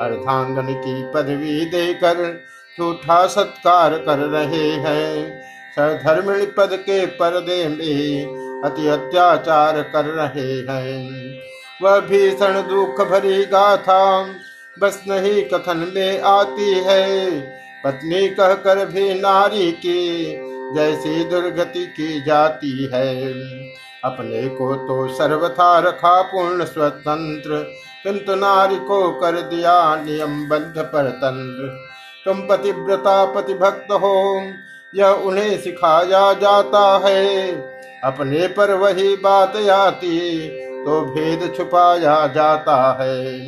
अर्धांगन 0.00 0.66
की 0.74 1.12
पदवी 1.14 1.64
देकर 1.64 2.44
झूठा 2.78 3.26
सत्कार 3.26 3.98
कर 3.98 4.18
रहे 4.18 4.70
हैं। 4.70 5.40
सधर्मिणी 5.78 6.46
पद 6.46 6.68
के 6.72 7.06
पर्दे 7.06 7.68
में 7.68 8.26
अति 8.64 8.88
अत्याचार 8.88 9.82
कर 9.82 10.04
रहे 10.04 10.72
हैं। 10.72 11.34
वह 11.82 12.00
भीषण 12.00 12.68
दुख 12.68 13.08
भरी 13.08 13.44
गाथा 13.44 14.26
बस 14.80 15.02
नहीं 15.08 15.44
कथन 15.44 15.92
में 15.94 16.20
आती 16.20 16.74
है। 16.74 17.30
पत्नी 17.84 18.28
कहकर 18.28 18.86
भी 18.86 19.14
नारी 19.14 19.72
की 19.72 20.36
जैसी 20.74 21.24
दुर्गति 21.24 21.86
की 21.86 22.20
जाती 22.20 22.90
है। 22.94 23.32
अपने 24.04 24.48
को 24.48 24.74
तो 24.74 25.08
सर्वथा 25.08 25.78
रखा 25.78 26.22
पूर्ण 26.22 26.64
स्वतंत्र। 26.64 27.56
किंतु 28.04 28.34
नारी 28.34 28.76
को 28.76 29.10
कर 29.10 29.32
दिया 29.32 29.96
नियम 29.96 30.48
बंध 30.48 30.74
पर 30.78 31.10
तंत्र 31.10 31.86
तुम 32.24 32.40
पतिव्रता 32.40 33.24
पतिभक्त 33.24 33.92
हो, 33.92 34.42
यह 34.94 35.06
उन्हें 35.06 35.62
सिखाया 35.62 36.32
जाता 36.32 37.08
है। 37.08 37.52
अपने 38.04 38.46
पर 38.48 38.74
वही 38.74 39.16
बात 39.16 39.56
आती 39.56 40.48
तो 40.84 41.00
भेद 41.00 41.54
छुपाया 41.56 42.26
जाता 42.26 42.98
है। 43.00 43.40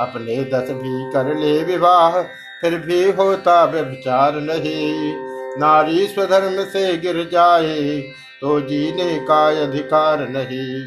अपने 0.00 0.36
दस 0.44 0.70
भी 0.70 1.12
कर 1.12 1.36
ले 1.36 1.64
विवाह, 1.64 2.22
फिर 2.60 2.78
भी 2.78 3.10
होता 3.10 3.64
व्यभिचार 3.64 4.32
नहीं। 4.34 5.12
नारी 5.58 6.06
स्वधर्म 6.06 6.62
से 6.64 6.96
गिर 6.96 7.28
जाए 7.32 7.98
तो 8.40 8.60
जीने 8.60 9.14
का 9.20 9.46
अधिकार 9.62 10.28
नहीं। 10.28 10.82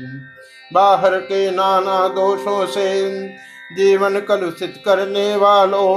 बाहर 0.71 1.17
के 1.21 1.49
नाना 1.51 2.07
दोषों 2.07 2.65
से 2.65 2.87
जीवन 3.71 4.19
कलुषित 4.19 4.81
करने 4.85 5.35
वालों, 5.35 5.93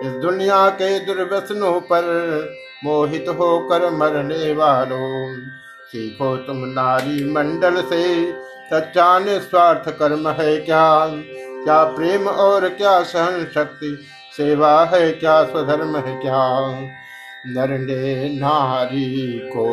इस 0.00 0.12
दुनिया 0.22 0.68
के 0.70 0.98
दुर्व्यसनों 0.98 1.80
पर 1.82 2.06
मोहित 2.84 3.28
होकर 3.28 3.90
मरने 3.90 4.52
वालों, 4.52 5.36
सीखो 5.88 6.36
तुम 6.36 6.64
नारी 6.70 7.24
मंडल 7.32 7.80
से 7.82 8.32
सच्चा 8.70 9.18
निस्वार्थ 9.18 9.88
कर्म 9.98 10.28
है 10.30 10.56
क्या? 10.56 11.06
क्या 11.64 11.82
प्रेम 11.86 12.28
और 12.28 12.68
क्या 12.68 13.00
सहन 13.02 13.44
शक्ति, 13.54 13.96
सेवा 14.36 14.74
है 14.84 15.10
क्या, 15.12 15.42
स्वधर्म 15.44 15.96
है 15.96 16.16
क्या? 16.20 16.40
नर 17.46 17.78
ने 17.78 18.28
नारी 18.28 19.40
को 19.44 19.66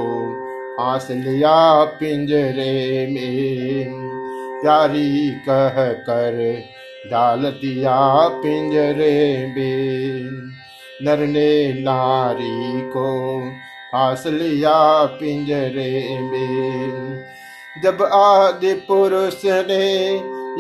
आस 0.84 1.08
लिया 1.12 1.84
पिंजरे 1.84 3.08
में। 3.12 3.86
प्यारी 4.62 5.32
कह 5.32 5.92
कर 5.94 6.64
डाल 7.12 7.40
दिया 7.40 8.28
पिंजरे 8.28 9.48
में। 9.58 10.24
नर 11.04 11.18
ने 11.18 11.74
नारी 11.74 12.82
को 12.82 13.44
आस 13.96 14.24
लिया 14.28 15.06
पिंजरे 15.06 16.20
में। 16.22 17.24
जब 17.84 18.04
आदि 18.04 18.74
पुरुष 18.74 19.42
ने 19.46 20.10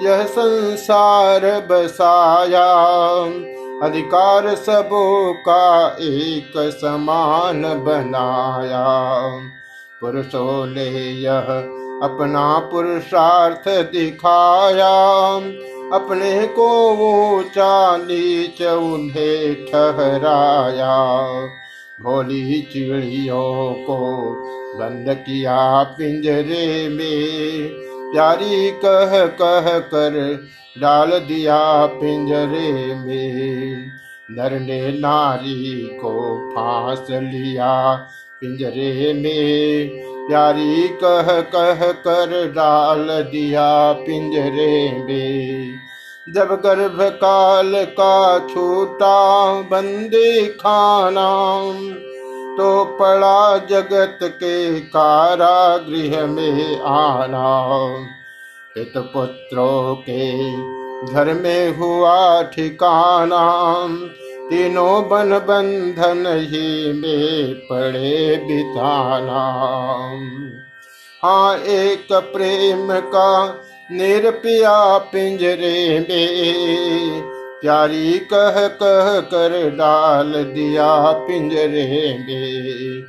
यह 0.07 0.23
संसार 0.23 1.67
बसाया 1.71 2.69
अधिकार 3.83 4.55
सबों 4.55 5.33
का 5.33 5.87
एक 5.99 6.53
समान 6.57 7.61
बनाया। 7.61 9.29
पुरुषों 10.01 10.65
ने 10.65 11.11
यह 11.11 11.45
अपना 12.03 12.59
पुरुषार्थ 12.59 13.69
दिखाया। 13.69 15.35
अपने 15.93 16.47
को 16.47 16.93
वो 16.93 17.43
नीच 17.97 18.61
उन्हें 18.61 19.65
ठहराया। 19.65 21.17
भोली 22.01 22.61
चिड़ियों 22.61 23.73
को 23.73 24.31
बंद 24.79 25.05
किया 25.09 25.83
पिंजरे 25.83 26.89
में, 26.89 27.69
प्यारी 28.13 28.71
कह 28.71 29.25
कह 29.25 29.79
कर 29.79 30.39
डाल 30.81 31.11
दिया 31.19 31.85
पिंजरे 31.85 32.71
में 32.95 33.91
नर 34.29 34.59
ने 34.59 34.81
नारी 34.99 35.89
को 36.01 36.11
फांस 36.51 37.07
लिया 37.11 37.73
पिंजरे 38.41 39.13
में। 39.13 39.89
प्यारी 40.27 40.87
कह 41.03 41.29
कह 41.51 41.91
कर 42.01 42.51
डाल 42.55 43.07
दिया 43.23 43.69
पिंजरे 44.01 44.75
में। 44.99 45.75
जब 46.27 46.49
गर्भ 46.63 47.01
काल 47.15 47.71
का 47.93 48.39
छूटा 48.47 49.17
बंदी 49.61 50.45
खाना 50.55 51.29
तो 52.57 52.83
पड़ा 52.99 53.57
जगत 53.69 54.19
के 54.23 54.79
कारागृह 54.79 56.25
में 56.27 56.79
आना। 56.81 57.47
पुत्रों 58.83 59.95
के 59.95 60.51
घर 61.05 61.33
में 61.33 61.77
हुआ 61.77 62.41
ठिकाना 62.41 63.87
तीनों 64.49 65.03
बन 65.09 65.29
बंधन 65.29 66.25
ही 66.27 66.93
में 66.93 67.53
पड़े 67.53 68.35
बिताना। 68.35 69.41
हाँ 71.23 71.57
एक 71.57 72.07
प्रेम 72.13 72.99
का 72.99 73.61
निरपिया 73.91 74.97
पिंजरे 74.97 75.99
में, 75.99 77.21
प्यारी 77.61 78.19
कह 78.19 78.67
कह 78.67 79.19
कर 79.19 79.69
डाल 79.69 80.33
दिया 80.33 81.11
पिंजरे 81.11 82.17
में। 82.19 83.01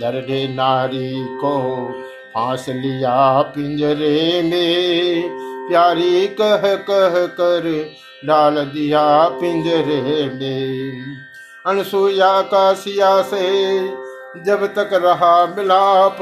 दर्दे 0.00 0.54
नारी 0.54 1.26
को 1.26 1.56
फांस 2.36 2.66
लिया 2.68 3.42
पिंजरे 3.42 4.42
में। 4.42 5.22
प्यारी 5.68 6.26
कह 6.26 6.74
कह 6.74 7.26
कर 7.26 7.90
डाल 8.24 8.54
दिया 8.54 9.28
पिंजरे 9.28 10.30
में। 10.34 11.02
अनसुया 11.66 12.40
का 12.40 12.72
सिया 12.72 13.22
से 13.22 13.88
जब 14.42 14.66
तक 14.66 14.90
रहा 14.92 15.46
मिलाप, 15.46 16.18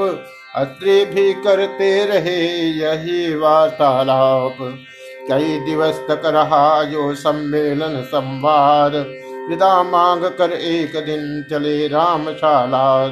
अत्रि 0.55 1.05
भी 1.05 1.33
करते 1.33 2.05
रहे 2.05 2.47
यही 2.69 3.35
वार्तालाप। 3.35 4.57
कई 5.29 5.59
दिवस 5.59 5.95
तक 6.07 6.21
रहा 6.25 6.83
जो 6.83 7.15
सम्मेलन 7.15 8.01
संवाद। 8.01 8.95
विदा 9.49 9.83
मांग 9.83 10.23
कर 10.23 10.51
एक 10.51 10.91
दिन 10.95 11.45
चले 11.49 11.87
रामशाला 11.87 13.07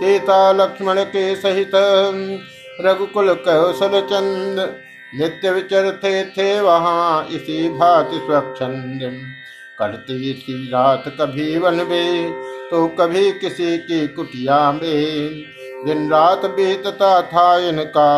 सीता 0.00 0.52
लक्ष्मण 0.52 1.02
के 1.04 1.34
सहित। 1.36 1.70
रघुकुल 2.80 3.32
कौशल 3.38 4.00
चंद, 4.00 4.58
नित्य 5.14 5.50
विचरते 5.50 6.24
थे 6.24 6.60
वहाँ 6.60 7.26
इसी 7.32 7.68
भांति 7.68 8.18
स्वच्छंद। 8.18 9.00
करती 9.78 10.34
थी 10.34 10.54
रात 10.68 11.04
कभी 11.20 11.58
वन 11.58 11.74
में 11.74 12.32
तो 12.70 12.86
कभी 12.88 13.30
किसी 13.32 13.76
की 13.78 14.06
कुटिया 14.08 14.72
में। 14.72 15.42
दिन 15.84 16.10
रात 16.10 16.44
बीतता 16.46 17.20
था 17.22 17.58
इनका 17.58 18.08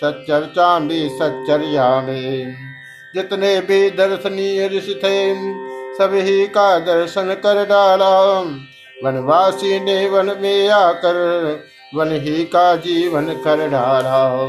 सच्चर्चा 0.00 0.78
भी 0.78 1.08
सच्चर्या 1.08 1.88
में। 2.00 2.54
जितने 3.14 3.60
भी 3.60 3.90
दर्शनीय 3.90 4.66
ऋषि 4.68 4.94
थे, 4.94 5.34
सभी 5.94 6.46
का 6.46 6.78
दर्शन 6.78 7.34
कर 7.34 7.64
डाला। 7.64 8.12
वनवासी 9.04 9.80
ने 9.80 10.08
वन 10.08 10.26
में 10.26 10.68
आकर 10.68 11.16
वन 11.94 12.12
ही 12.12 12.44
का 12.44 12.76
जीवन 12.76 13.26
कर 13.26 13.68
डाला। 13.68 14.44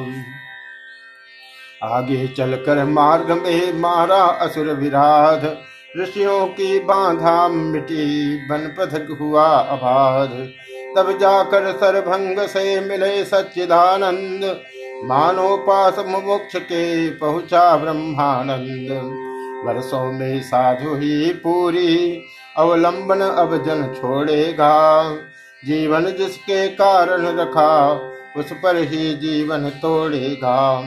आगे 1.84 2.28
चलकर 2.28 2.84
मार्ग 2.86 3.32
में 3.32 3.74
मारा 3.74 4.22
असुर 4.24 4.68
विराध, 4.68 5.58
ऋषियों 6.00 6.48
की 6.48 6.80
बाधा 6.80 7.48
मिटी 7.48 8.36
बनपथ 8.48 9.22
हुआ 9.22 9.48
अबाध। 9.48 10.30
तब 10.98 11.18
जाकर 11.20 11.72
सरभंग 11.72 12.39
से 12.39 12.80
मिले 12.82 13.26
सच्चिदानंद, 13.26 14.62
मानो 15.04 15.58
पास 15.58 15.96
मोक्ष 16.00 16.56
के 16.56 17.10
पहुँचा 17.10 17.76
ब्रह्मानंद। 17.76 18.91
वर्षों 19.68 20.12
में 20.12 20.41
साधु 20.41 20.96
ही 20.96 21.34
पूरी 21.34 22.24
अवलंबन 22.58 23.22
अब 23.22 23.63
जन 23.63 23.94
छोड़ेगा। 24.02 25.04
जीवन 25.65 26.06
जिसके 26.06 26.68
कारण 26.68 27.39
रखा, 27.39 27.91
उस 28.38 28.52
पर 28.52 28.76
ही 28.78 29.13
जीवन 29.13 29.70
तोड़ेगा। 29.70 30.82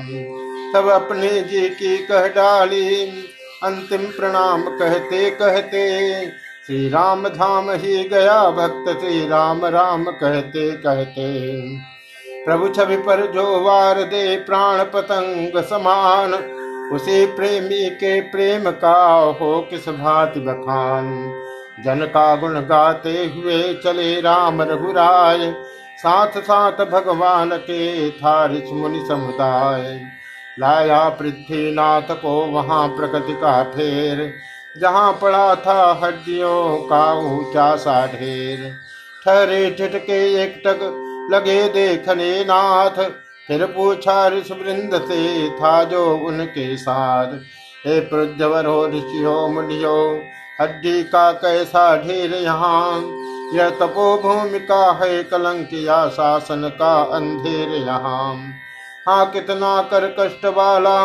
तब 0.74 0.88
अपने 0.88 1.40
जी 1.40 1.68
की 1.68 1.98
कह 1.98 2.28
डाली, 2.28 3.07
अंतिम 3.62 3.98
प्रणाम 3.98 4.62
कहते 4.62 5.31
कहते 5.31 6.26
श्री 6.66 6.88
राम 6.88 7.28
धाम 7.28 7.70
ही 7.70 8.09
गया 8.09 8.50
भक्त 8.50 9.00
श्री 9.00 9.28
राम 9.28 9.66
राम 9.66 10.04
कहते 10.04 10.70
कहते। 10.70 11.52
प्रभु 12.44 12.68
छवि 12.68 12.96
पर 12.96 13.33
जो 13.33 13.61
वार 13.61 14.02
दे 14.02 14.37
प्राण 14.37 14.85
पतंग 14.85 15.62
समान, 15.62 16.35
उसे 16.92 17.26
प्रेमी 17.26 17.90
के 17.90 18.20
प्रेम 18.20 18.70
का 18.70 19.14
हो 19.40 19.66
किस 19.70 19.88
भांति 19.88 20.40
बखान। 20.40 21.38
जन 21.84 22.04
का 22.04 22.36
गुण 22.36 22.60
गाते 22.60 23.32
हुए 23.36 23.74
चले 23.74 24.20
राम 24.20 24.62
रघुराय। 24.62 25.54
साथ 25.98 26.40
साथ 26.40 26.72
भगवान 26.72 27.50
के 27.56 28.10
था 28.10 28.46
मुनि 28.48 29.04
समुदाय। 29.08 30.00
लाया 30.60 31.08
पृथ्वीनाथ 31.08 32.10
को 32.10 32.46
वहाँ 32.46 32.88
प्रकृति 32.88 33.32
का 33.32 33.62
फेर। 33.62 34.32
जहाँ 34.80 35.12
पड़ा 35.12 35.54
था 35.54 36.00
हड्डियों 36.04 36.76
का 36.76 37.12
ऊँचा 37.14 37.76
सा 37.76 38.06
ढेर। 38.06 38.74
ठहरे 39.24 39.70
ठिठके 39.70 40.42
एक 40.42 40.62
टक 40.66 41.04
लगे 41.32 41.68
देखने 41.68 42.44
नाथ। 42.44 43.10
फिर 43.48 43.66
पूछा 43.66 44.28
ऋषि 44.28 44.54
वृंद 44.54 45.02
से, 45.02 45.50
था 45.50 45.84
जो 45.84 46.16
उनके 46.16 46.76
साथ? 46.76 47.26
हे 47.86 48.00
प्रज्वर 48.00 48.66
हो 48.66 48.86
ऋषियो, 48.88 49.48
मुनियो 49.48 50.22
हड्डी 50.60 51.02
का 51.02 51.32
कैसा 51.32 51.96
ढेर 51.96 52.34
यहाँ? 52.34 53.02
यह 53.54 53.70
तपो 53.70 54.18
भूमि 54.18 54.58
का 54.58 54.92
है, 54.92 55.22
कलंक 55.22 55.68
या 55.72 56.08
शासन 56.08 56.68
का 56.68 56.94
अंधेर 57.02 57.68
यहाँ। 57.68 58.34
हाँ 59.08 59.30
कितना 59.30 59.82
कर 59.82 60.16
कष्ट 60.20 60.46
वाला 60.46 60.98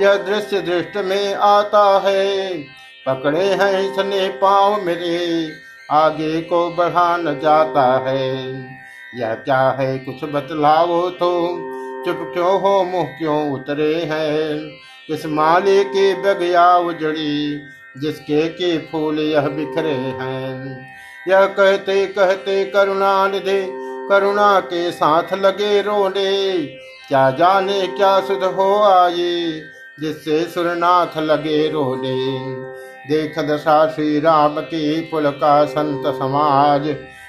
यह 0.00 0.14
दृश्य 0.14 0.60
दृष्ट 0.60 0.96
में 0.96 1.34
आता 1.34 2.02
है। 2.04 2.58
पकड़े 3.06 3.44
हैं 3.44 3.80
इसने 3.80 4.28
पाँव 4.28 4.84
मेरे, 4.84 5.50
आगे 5.90 6.40
को 6.40 6.70
बढ़ा 6.70 7.16
न 7.16 7.40
जाता 7.40 8.08
है। 8.08 8.36
यह 9.14 9.34
क्या 9.34 9.76
है, 9.80 9.98
कुछ 9.98 10.30
बतलाओ 10.30 11.10
तो? 11.10 11.56
चुप 12.06 12.30
क्यों 12.34 12.60
हो, 12.60 12.84
मुँह 12.84 13.04
क्यों 13.04 13.52
उतरे 13.52 13.94
हैं? 13.94 14.58
किस 15.06 15.26
माले 15.26 15.84
के 15.84 16.14
बगिया 16.14 16.76
उजड़ी 16.76 17.60
जिसके 17.94 18.48
के 18.48 18.76
फूल 18.86 19.18
यह 19.20 19.48
बिखरे 19.48 19.90
हैं। 19.90 20.86
यह 21.28 21.44
कहते 21.46 22.04
कहते 22.06 22.64
करुणा 22.64 23.28
निधे 23.28 23.66
करुणा 24.10 24.58
के 24.60 24.90
साथ 24.90 25.32
लगे 25.34 25.80
रोने। 25.82 26.56
क्या 27.08 27.30
जाने, 27.30 27.86
क्या 27.86 28.20
सुध 28.20 28.44
हो 28.44 28.82
आए 28.82 29.62
जिससे 29.98 30.42
सुरनाथ 30.44 31.18
लगे 31.18 31.68
रोने। 31.68 32.16
देख 33.08 33.38
दशा 33.38 33.86
श्री 33.86 34.18
राम 34.20 34.60
की 34.60 35.00
पुल 35.00 35.30
का 35.30 35.64
संत 35.64 36.06
समाज। 36.14 36.88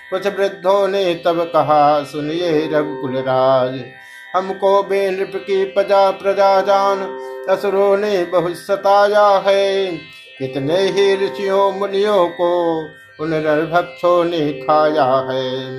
कुछ 0.10 0.28
वृद्धों 0.28 0.88
ने 0.88 1.14
तब 1.26 1.42
कहा, 1.44 2.04
सुनिए 2.04 2.68
रघुकुल 2.68 3.18
राज, 3.18 3.80
हमको 4.36 4.82
बेनृप 4.84 5.32
की 5.36 5.64
प्रजा 5.66 6.10
प्रजा 6.12 6.62
जान, 6.62 7.02
असुरों 7.50 7.98
ने 7.98 8.24
बहुत 8.26 8.56
सताया 8.56 9.28
है। 9.48 9.92
कितने 10.40 10.78
ही 10.78 11.16
ऋषियों, 11.16 11.72
मुनियों 11.72 12.28
को 12.28 12.80
उन 13.20 13.32
भक्षों 13.74 14.26
ने 14.26 14.54
खाया 14.54 15.30
है। 15.32 15.70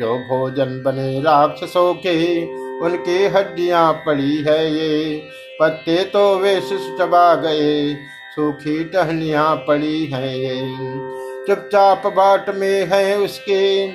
जो 0.00 0.18
भोजन 0.18 0.82
बने 0.86 1.20
राक्षसों 1.20 1.94
के, 1.94 2.44
उनकी 2.80 3.26
हड्डियाँ 3.26 3.92
पड़ी 3.92 4.36
है 4.36 4.74
ये। 4.74 5.22
पत्ते 5.60 6.04
तो 6.04 6.38
वे 6.38 6.60
चबा 6.98 7.34
गए, 7.34 7.94
सूखी 8.36 8.84
टहनिया 8.84 9.54
पड़ी 9.54 10.06
है 10.06 10.40
ये। 10.40 10.60
चुपचाप 11.46 12.06
बाट 12.06 12.56
में 12.56 12.90
है 12.92 13.18
उसके, 13.18 13.88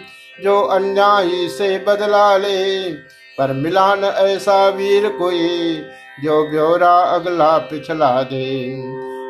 जो 0.43 0.62
अन्यायी 0.62 1.50
से 1.50 1.80
बदला 1.88 2.38
ले। 2.38 2.89
पर 3.38 3.54
मिलान 3.54 4.04
ऐसा 4.04 4.69
वीर 4.69 5.10
कोई, 5.10 5.82
जो 6.24 6.48
ब्योरा 6.48 7.00
अगला 7.00 7.58
पिछला 7.58 8.22
दे। 8.22 8.76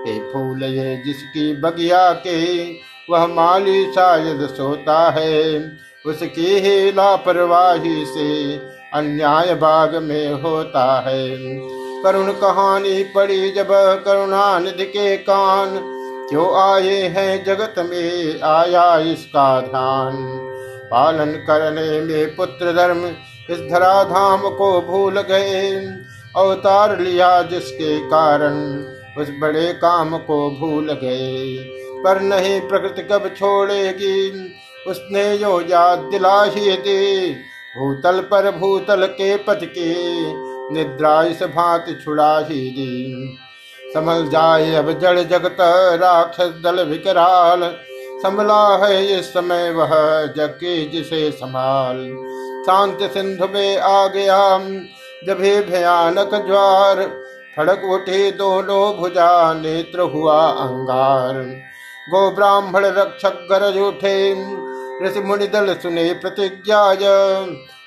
ए 0.08 0.30
फूल 0.34 0.64
ये 0.64 1.04
जिसकी 1.06 1.54
बगिया 1.62 2.12
के, 2.14 2.70
वह 3.10 3.28
माली 3.28 3.92
शायद 3.92 4.48
सोता 4.48 5.10
है। 5.10 5.60
उसकी 6.06 6.60
ही 6.60 6.92
लापरवाही 6.92 8.06
से 8.06 8.58
अन्याय 8.94 9.54
बाग 9.56 9.96
में 9.96 10.34
होता 10.34 11.04
है। 11.08 11.38
करुण 12.04 12.32
कहानी 12.32 13.04
पड़ी 13.04 13.52
जब 13.52 13.68
करुणानिधि 14.06 14.86
के 14.86 15.18
कान, 15.18 15.80
क्यों 16.30 16.74
आए 16.74 17.02
हैं 17.02 17.44
जगत 17.46 17.76
में 17.80 18.42
आया 18.42 18.98
इसका 19.00 19.62
ध्यान? 19.62 20.16
पालन 20.92 21.32
करने 21.32 22.02
में 22.02 22.36
पुत्र 22.36 22.74
धर्म 22.74 23.06
इस 23.50 23.60
धराधाम 23.72 24.42
को 24.42 24.82
भूल 24.82 25.22
गए। 25.22 25.72
अवतार 26.38 27.00
लिया 27.00 27.42
जिसके 27.42 28.00
कारण 28.00 28.56
उस 29.18 29.28
बड़े 29.40 29.74
काम 29.74 30.18
को 30.18 30.52
भूल 30.52 30.92
गए। 30.92 31.58
पर 32.04 32.22
नहीं 32.22 32.62
प्रकृति 32.62 33.02
कब 33.02 33.32
छोड़ेगी? 33.38 34.32
उसने 34.88 35.38
जो 35.38 35.62
याद 35.62 36.00
दिला 36.00 36.44
ही 36.44 36.72
दे। 36.72 37.32
भूतल 37.78 38.20
पर 38.20 38.52
भूतल 38.52 39.06
के 39.06 39.36
पथ 39.38 39.60
के 39.64 39.94
निद्रा 40.74 41.24
इस 41.24 41.44
भांति 41.44 42.02
छुड़ा 42.04 42.40
ही 42.40 42.70
दी। 42.70 43.38
समझ 43.94 44.32
जाए 44.32 44.76
अब 44.76 45.00
जड़ 45.00 45.20
जगत 45.20 45.58
राक्षस 46.02 46.62
दल 46.64 46.84
विकराल। 46.86 47.76
संभला 48.20 48.86
है 48.86 49.20
इस 49.20 49.26
समय 49.26 49.72
वह 49.72 49.90
जग 50.26 50.50
के 50.50 50.86
जिसे 50.86 51.32
संभाल। 51.32 52.16
शांत 52.66 53.12
सिंधु 53.14 53.48
में 53.48 53.78
आ 53.78 54.08
गया 54.08 54.60
जब 55.28 55.40
भयानक 55.72 56.46
ज्वार। 56.48 57.29
फड़क 57.60 57.82
उठे 57.86 58.20
दोनों 58.32 58.84
भुजा 58.98 59.32
नेत्र 59.54 60.02
हुआ 60.12 60.36
अंगार। 60.42 61.38
गो 62.10 62.20
ब्राह्मण 62.32 62.86
रक्षक 62.88 63.48
गरज 63.52 63.78
उठे, 63.78 64.14
ऋषि 65.04 65.20
मुनि 65.20 65.48
दल 65.48 65.74
सुने 65.74 66.12
प्रतिज्ञा 66.14 66.84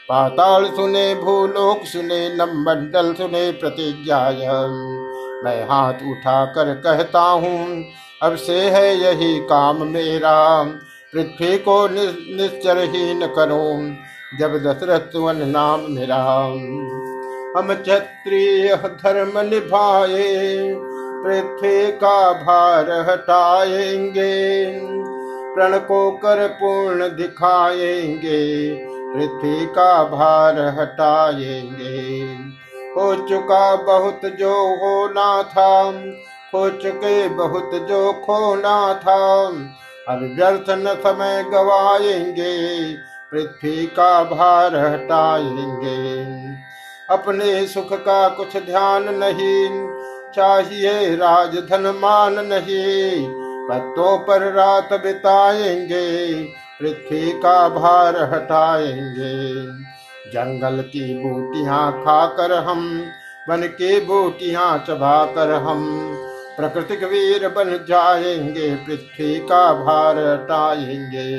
पाताल 0.08 0.66
सुने, 0.66 1.14
भूलोक 1.14 1.84
सुने 1.84 2.28
नमंडल 2.36 3.12
सुने 3.14 3.50
प्रतिज्ञा 3.52 4.18
मैं 5.44 5.64
हाथ 5.64 6.02
उठा 6.10 6.44
कर 6.46 6.74
कहता 6.76 7.20
हूँ, 7.20 7.84
अब 8.22 8.36
से 8.36 8.58
है 8.70 8.94
यही 8.96 9.38
काम 9.46 9.82
मेरा। 9.86 10.62
पृथ्वी 11.12 11.56
को 11.58 11.78
निश्चरहीन 11.88 13.26
करो, 13.26 13.64
जब 14.38 14.62
दशरथ 14.64 15.16
वन 15.16 15.42
नाम 15.48 15.90
मेरा। 15.90 16.22
हम 17.56 17.72
क्षत्रिय 17.74 18.74
धर्म 18.76 19.38
निभाए, 19.38 20.74
पृथ्वी 21.24 21.92
का 21.92 22.32
भार 22.32 22.90
हटाएँगे, 23.10 24.64
प्रण 25.54 25.78
को 25.78 26.10
कर 26.10 26.46
पूर्ण 26.48 27.08
दिखाएँगे, 27.08 28.74
पृथ्वी 28.84 29.66
का 29.66 30.04
भार 30.04 30.60
हटाएँगे। 30.80 32.22
हो 32.96 33.14
चुका 33.28 33.76
बहुत 33.76 34.20
जो 34.38 34.54
होना 34.76 35.42
था, 35.42 35.90
हो 36.54 36.68
चुके 36.70 37.28
बहुत 37.28 37.70
जो 37.88 38.12
खोना 38.12 38.94
था 38.94 39.46
अब 40.08 40.22
व्यर्थ 40.38 40.70
न 40.70 40.94
समय 40.94 41.44
गवाएँगे, 41.44 42.92
पृथ्वी 43.32 43.86
का 43.86 44.24
भार 44.24 44.76
हटाएँगे। 44.76 46.51
अपने 47.12 47.66
सुख 47.66 47.92
का 47.92 48.28
कुछ 48.28 48.56
ध्यान 48.56 49.04
नहीं, 49.14 49.68
चाहिए 50.32 51.16
राजधन 51.16 51.98
मान 51.98 52.34
नहीं। 52.34 53.26
पत्तों 53.68 54.18
पर 54.18 54.52
रात 54.52 54.92
बिताएँगे, 54.92 56.42
पृथ्वी 56.80 57.32
का 57.32 57.68
भार 57.68 58.16
हटाएँगे। 58.34 59.64
जंगल 60.30 60.82
की 60.82 61.14
बूटियाँ 61.14 61.92
खाकर 61.92 62.52
हम 62.52 63.06
बन 63.48 63.62
के 63.62 64.00
बूटियाँ 64.00 64.84
चबाकर 64.88 65.52
हम, 65.52 66.12
प्रकृतिक 66.56 67.04
वीर 67.04 67.48
बन 67.48 67.84
जाएँगे, 67.88 68.74
पृथ्वी 68.74 69.38
का 69.38 69.72
भार 69.72 70.18
हटाएँगे। 70.18 71.32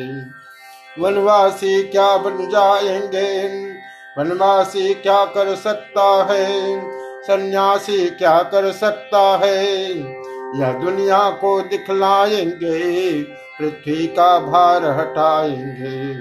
वनवासी 1.01 1.83
क्या 1.83 2.17
बन 2.17 2.37
जाएँगे? 2.49 3.72
वनवासी 4.17 4.93
क्या 4.93 5.25
कर 5.25 5.55
सकता 5.55 6.27
है? 6.31 6.81
सन्यासी 7.23 8.09
क्या 8.09 8.41
कर 8.41 8.71
सकता 8.71 9.39
है? 9.43 9.85
यह 10.59 10.73
दुनिया 10.73 11.29
को 11.29 11.61
दिखलाएँगे, 11.61 13.23
पृथ्वी 13.23 14.07
का 14.07 14.39
भार 14.39 14.85
हटाएँगे। 14.85 16.13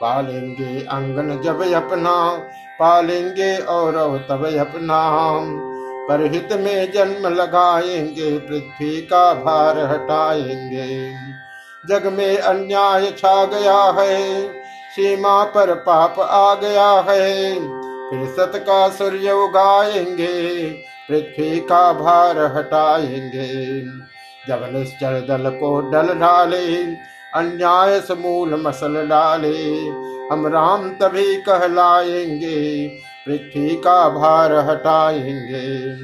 पालेंगे 0.00 0.80
अंगन 0.80 1.42
जब 1.42 1.72
अपना, 1.72 2.30
पालेंगे 2.80 3.56
और 3.56 3.92
तब 4.28 4.46
अपना। 4.46 5.10
परहित 6.08 6.48
में 6.52 6.92
जन्म 6.92 7.34
लगाएँगे, 7.34 8.38
पृथ्वी 8.38 8.96
का 9.02 9.34
भार 9.34 9.78
हटाएँगे। 9.78 11.12
जग 11.88 12.06
में 12.06 12.38
अन्याय 12.38 13.10
छा 13.10 13.44
गया 13.44 13.94
है 14.00 14.61
सीमा 14.92 15.44
पर 15.44 15.74
पाप 15.74 16.20
आ 16.20 16.54
गया 16.54 17.04
है। 17.08 17.54
फिर 18.10 18.26
सत 18.26 18.52
का 18.56 18.88
सूर्य 18.88 19.32
उगाएँगे, 19.32 20.68
पृथ्वी 21.08 21.60
का 21.60 21.92
भार 21.92 22.38
हटाएँगे। 22.38 23.80
जब 24.48 24.76
निश्चल 24.76 25.12
दल 25.12 25.50
को 25.50 25.80
डल 25.80 26.14
डाले, 26.14 26.84
अन्याय 27.34 28.00
समूल 28.00 28.62
मसल 28.66 29.06
डाले, 29.06 29.86
हम 30.32 30.46
राम 30.46 30.90
तभी 30.90 31.36
कहलाएँगे, 31.36 32.88
पृथ्वी 33.26 33.76
का 33.76 34.08
भार 34.08 34.52
हटाएँगे। 34.52 35.96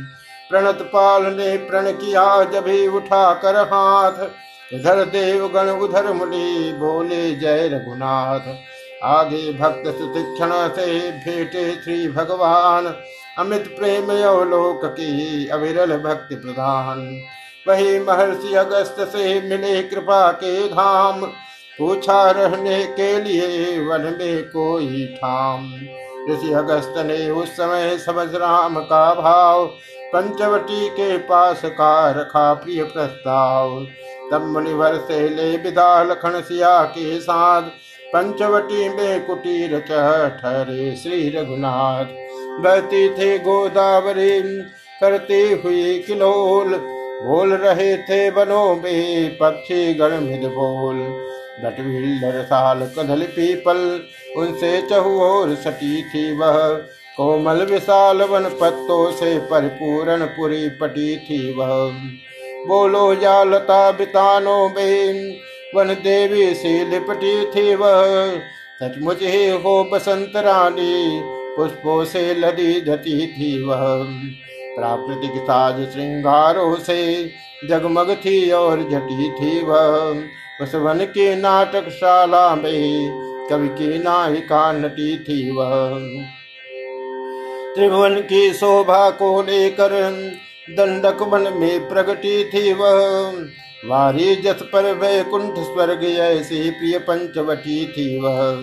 प्रणत 0.51 0.79
पाल 0.83 1.22
ने 1.22 1.57
प्रण 1.57 1.92
किया, 1.92 2.44
जब 2.44 2.94
उठा 2.94 3.35
कर 3.35 3.57
हाथ, 3.57 4.27
इधर 4.72 5.05
देवगण 5.05 5.68
उधर 5.70 6.12
मुनि 6.12 6.72
बोले, 6.77 7.35
जय 7.35 7.68
रघुनाथ। 7.68 8.67
आगे 9.02 9.52
भक्त 9.52 9.82
सुतीक्षण 9.87 10.52
से 10.68 11.11
भेटे 11.11 11.72
श्री 11.72 12.08
भगवान। 12.08 12.87
अमित 13.38 13.76
प्रेम 13.78 14.04
अवलोक 14.04 14.80
की 14.84 15.48
अविरल 15.48 15.96
भक्ति 15.96 16.34
प्रधान। 16.34 17.22
वही 17.68 18.00
महर्षि 18.00 18.54
अगस्त 18.54 18.96
से 19.00 19.40
मिले 19.40 19.82
कृपा 19.82 20.32
के 20.32 20.68
धाम। 20.68 21.26
पूछा 21.78 22.30
रहने 22.30 22.84
के 22.84 23.20
लिए 23.20 23.78
वन 23.87 24.16
में 24.20 24.44
कोई 24.44 25.06
ठाम। 25.06 25.74
ऋषि 26.30 26.52
अगस्त 26.52 26.94
ने 26.96 27.30
उस 27.30 27.48
समय 27.48 27.98
समझ 27.98 28.34
राम 28.34 28.80
का 28.80 29.14
भाव, 29.14 29.66
पंचवटी 30.12 30.88
के 30.88 31.18
पास 31.18 31.62
का 31.64 32.11
रखा 32.11 32.54
प्रिय 32.54 32.82
प्रस्ताव। 32.82 33.87
तब 34.32 34.42
मुनिवर 34.46 34.96
से 34.96 35.28
ले 35.28 35.56
विदा 35.56 36.02
लखन 36.02 36.40
सिया 36.40 36.82
के 36.82 37.20
साथ 37.20 37.62
पंचवटी 38.14 38.88
में 38.88 39.26
कुटीर 39.26 39.78
ठहरे 39.80 40.96
श्री 40.96 41.28
रघुनाथ। 41.30 42.04
बहती 42.60 43.08
थे 43.08 43.38
गोदावरी, 43.38 44.40
करती 45.00 45.40
हुई 45.52 45.98
किलोल 45.98 46.76
बोल 47.22 47.52
रहे 47.54 47.96
थे 47.96 48.30
बनों 48.30 48.76
में 48.76 49.36
पक्षी 49.36 49.94
गण 49.94 50.20
मिद 50.20 50.44
बोल। 50.44 50.96
डटविल 51.62 52.42
साल 52.42 52.80
कदल 52.98 53.22
पीपल, 53.22 54.00
उनसे 54.36 54.80
चहुओर 54.82 55.54
सटी 55.54 56.02
थी 56.02 56.36
वह। 56.36 56.68
कोमल 57.16 57.62
विशाल 57.62 58.22
वन 58.22 58.44
पत्तों 58.60 59.10
से 59.12 59.38
परिपूर्ण 59.38 60.26
पुरी 60.26 60.68
पटी 60.68 61.16
थी 61.16 61.54
वह। 61.54 61.90
बोलो 62.66 63.12
या 63.14 63.42
लता 63.44 63.90
बितानो 63.92 64.68
में 64.68 65.36
वन 65.74 65.88
देवी 65.88 66.54
से 66.54 66.85
लिपटी 66.85 67.46
थी 67.46 67.74
वह। 67.74 68.37
सचमुच 68.83 69.22
ही 69.22 69.48
हो 69.48 69.90
बसंत 69.92 70.33
रानी, 70.37 71.20
पुष्पों 71.57 72.04
से 72.04 72.35
लदी 72.35 72.81
धती 72.81 73.26
थी 73.26 73.62
वह। 73.62 74.04
प्राकृतिक 74.76 75.42
साज 75.42 75.92
श्रृंगारों 75.92 76.76
से 76.76 77.31
जगमग 77.68 78.14
थी 78.14 78.50
और 78.50 78.83
जटी 78.83 79.31
थी 79.31 79.64
वह। 79.64 80.22
उस 80.62 80.74
वन 80.74 80.98
की 81.04 81.35
नाटकशाला 81.37 82.54
में 82.54 83.11
कवि 83.50 83.68
की 83.68 83.98
नायिका 83.98 84.72
नटी 84.72 85.18
थी 85.18 85.50
वह। 85.50 85.98
त्रिभुवन 87.74 88.20
की 88.20 88.52
शोभा 88.52 89.11
को 89.11 89.42
लेकर 89.42 89.90
दंडक 90.70 91.22
वन 91.22 91.52
में 91.57 91.88
प्रगटी 91.88 92.44
थी 92.44 92.72
वह। 92.72 93.33
वारी 93.84 94.36
जस 94.36 94.62
पर 94.62 94.94
वैकुंठ 94.94 95.54
स्वर्ग 95.54 96.04
ऐसी 96.04 96.70
प्रिय 96.70 96.98
पंचवटी 96.98 97.86
थी 97.86 98.20
वह। 98.20 98.58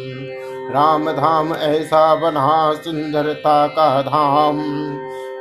राम 0.74 1.12
धाम 1.12 1.56
ऐसा 1.56 2.16
बना 2.16 2.74
सुंदरता 2.74 3.68
का 3.68 4.02
धाम। 4.02 4.62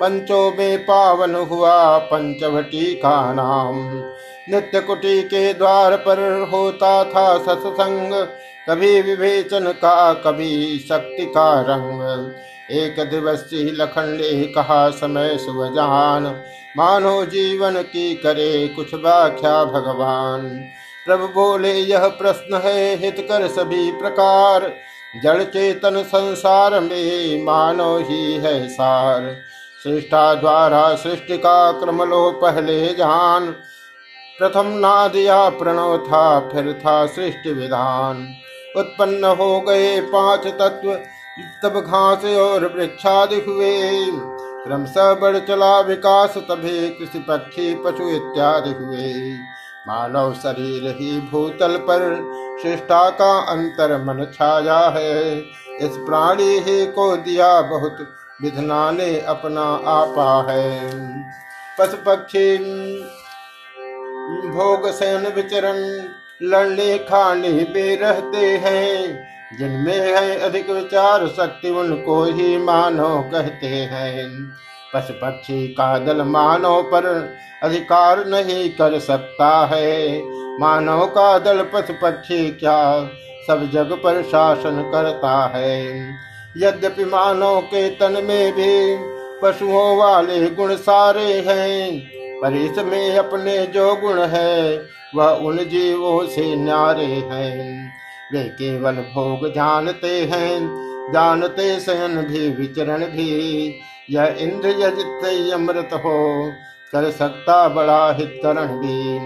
पंचों 0.01 0.53
में 0.59 0.79
पावन 0.79 1.35
हुआ 1.35 1.99
पंचवटी 1.99 2.95
का 2.95 3.33
नाम। 3.33 3.75
नित्य 4.55 4.81
कुटी 4.81 5.23
के 5.23 5.55
द्वार 5.55 5.97
पर 5.97 6.49
होता 6.53 7.05
था 7.05 7.39
सत्संग। 7.39 8.27
कभी 8.71 9.03
विवेचन 9.03 9.73
का, 9.73 10.15
कभी 10.15 10.79
शक्ति 10.79 11.27
का 11.27 11.61
रंग। 11.61 12.33
एक 12.71 13.11
दिवसी 13.11 13.71
लखंडे 13.71 14.53
कहा, 14.55 14.91
समय 14.91 15.39
सुजान 15.39 16.27
मानो 16.77 17.25
जीवन 17.25 17.83
की 17.83 18.15
करे 18.15 18.69
कुछ 18.69 18.95
व्याख्या 18.95 19.65
भगवान। 19.65 20.49
प्रभु 21.07 21.27
बोले, 21.27 21.73
यह 21.73 22.09
प्रश्न 22.09 22.61
है, 22.65 22.97
हित 22.97 23.27
कर 23.29 23.49
सभी 23.49 23.93
प्रकार। 23.93 24.73
जड़ 25.23 25.43
चेतन 25.43 26.03
संसार 26.03 26.81
में 26.81 27.45
मानो 27.45 27.99
ही 27.99 28.35
है 28.35 28.69
सार। 28.69 29.37
सृष्टा 29.85 30.35
द्वारा 30.35 30.95
सृष्टि 30.95 31.39
का 31.39 31.73
क्रम 31.73 32.03
लो 32.03 32.31
पहले 32.31 32.87
जान। 32.87 33.47
प्रथम 34.39 34.67
नाद 34.67 35.17
या 35.17 35.49
प्रणव 35.49 35.99
था, 35.99 36.41
फिर 36.41 36.73
था 36.73 37.07
सृष्टि 37.07 37.53
विधान। 37.53 38.35
उत्पन्न 38.77 39.25
हो 39.25 39.61
गए 39.61 40.01
पाँच 40.01 40.47
तत्व, 40.47 40.95
तब 41.63 41.81
घास 41.81 42.25
और 42.25 42.75
वृक्षादि 42.77 43.41
हुए। 43.41 43.91
क्रमशः 44.65 45.15
बढ़ 45.15 45.39
चला 45.39 45.81
विकास 45.81 46.35
तभी 46.37 46.91
कृषि 46.91 47.19
पक्षी, 47.19 47.75
पशु 47.75 48.09
इत्यादि 48.09 48.71
हुए। 48.71 49.33
मानव 49.89 50.33
शरीर 50.35 50.97
ही 51.01 51.21
भूतल 51.21 51.77
पर 51.77 52.05
शिष्टा 52.63 53.11
का 53.11 53.39
अंतर 53.41 53.97
मन 53.99 54.25
छाया 54.35 54.79
है। 54.79 55.39
इस 55.81 55.97
प्राणी 55.97 56.59
ही 56.59 56.87
को 56.87 57.17
दिया 57.17 57.61
बहुत 57.61 57.99
विधना 58.43 58.91
ने 58.91 59.21
अपना 59.21 59.65
आपा 59.87 60.53
है। 60.53 60.89
पशु 61.79 61.97
पक्षी, 61.97 62.59
भोग 64.49 64.91
सैन 64.91 65.27
विचरण, 65.27 66.09
लड़ने 66.43 66.99
खाने 66.99 67.49
में 67.49 67.97
रहते 67.97 68.47
हैं। 68.47 69.27
जिनमें 69.53 70.01
है 70.01 70.39
अधिक 70.41 70.71
विचार, 70.71 71.27
शक्ति 71.27 71.71
उनको 71.71 72.25
ही 72.25 72.59
मानो 72.59 73.31
कहते 73.33 73.67
हैं। 73.67 74.31
पशु 74.95 75.13
पक्षी 75.13 75.69
का 75.69 75.99
दल 75.99 76.23
मानव 76.23 76.83
पर 76.83 77.35
अधिकार 77.63 78.27
नहीं 78.27 78.71
कर 78.71 78.99
सकता 78.99 79.67
है। 79.67 80.23
मानव 80.61 81.07
का 81.07 81.39
दल 81.39 81.63
पशु 81.63 81.93
पक्षी 81.93 82.51
क्या 82.51 83.09
सब 83.47 83.71
जग 83.71 83.93
पर 83.93 84.23
शासन 84.23 84.91
करता 84.93 85.53
है। 85.55 86.09
यद्यपि 86.57 87.05
मानव 87.05 87.61
के 87.61 87.91
तन 87.91 88.13
में 88.13 88.53
भी 88.53 88.97
पशुओं 89.43 89.97
वाले 89.97 90.51
गुण 90.51 90.77
सारे 90.77 91.45
हैं, 91.47 92.01
पर 92.41 92.55
इसमें 92.55 93.19
अपने 93.19 93.67
जो 93.67 93.97
गुण 93.97 94.21
है, 94.21 94.83
वह 95.15 95.29
उन 95.29 95.57
जीवों 95.59 96.27
से 96.27 96.57
न्यारे 96.57 97.05
हैं। 97.05 97.84
वे 98.33 98.45
केवल 98.45 98.93
भोग 98.93 99.53
जानते 99.53 100.21
हैं, 100.21 100.61
जानते 101.13 101.81
शयन 101.81 102.17
भी, 102.17 102.49
विचरण 102.49 103.05
भी। 103.05 103.75
यह 104.11 104.37
इंद्र 104.39 104.69
यजित 104.69 105.53
अमृत 105.55 105.91
हो, 105.95 106.53
कर 106.93 107.11
सकता 107.11 107.69
बड़ा 107.69 108.13
हितकरण 108.13 108.67
भी। 108.67 109.19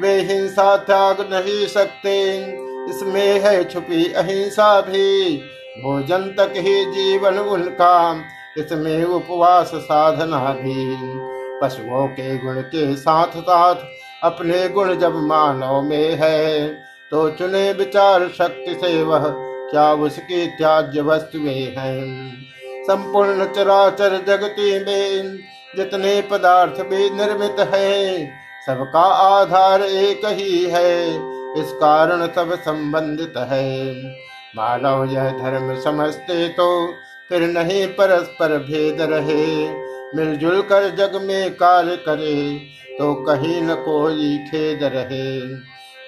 वे 0.00 0.20
हिंसा 0.20 0.76
त्याग 0.76 1.20
नहीं 1.20 1.66
सकते, 1.66 2.36
इसमें 2.90 3.40
है 3.40 3.64
छुपी 3.64 4.12
अहिंसा 4.12 4.80
भी। 4.80 5.36
भोजन 5.82 6.22
तक 6.38 6.52
ही 6.56 6.84
जीवन 6.84 7.38
उनका, 7.38 8.24
इसमें 8.58 9.04
उपवास 9.04 9.70
साधना 9.74 10.38
भी। 10.38 10.96
पशुओं 11.62 12.06
के 12.08 12.36
गुण 12.38 12.60
के 12.60 12.96
साथ 12.96 13.40
साथ 13.40 13.74
अपने 14.22 14.68
गुण 14.68 14.94
जब 14.94 15.16
मानव 15.16 15.82
में 15.82 16.14
है 16.14 16.68
तो 17.12 17.28
चुने 17.30 17.70
विचार 17.72 18.26
शक्ति 18.28 18.74
से 18.74 19.02
वह 19.02 19.24
क्या 19.70 19.92
उसकी 19.98 20.46
त्याज्य 20.48 21.00
वस्तुएँ 21.00 21.64
हैं? 21.76 22.32
संपूर्ण 22.82 23.44
चराचर 23.46 24.16
जगती 24.26 24.72
में 24.78 25.38
जितने 25.76 26.20
पदार्थ 26.22 26.80
भी 26.82 27.08
निर्मित 27.10 27.60
है, 27.74 28.26
सबका 28.66 29.00
आधार 29.00 29.82
एक 29.82 30.26
ही 30.28 30.64
है, 30.66 31.08
इस 31.54 31.72
कारण 31.74 32.26
सब 32.26 32.54
संबंधित 32.60 33.34
है। 33.50 33.92
मानव 34.56 35.04
यह 35.04 35.30
धर्म 35.32 35.74
समझते 35.80 36.48
तो 36.48 36.68
फिर 37.30 37.42
नहीं 37.48 37.86
परस्पर 37.88 38.58
भेद 38.60 39.00
रहे। 39.02 39.68
मिलजुल 40.14 40.60
कर 40.62 40.88
जग 40.96 41.20
में 41.22 41.50
कार्य 41.54 41.96
करे 41.98 42.36
तो 42.98 43.14
कहीं 43.24 43.60
न 43.62 43.74
कोई 43.80 44.36
खेद 44.50 44.84
रहे। 44.84 45.38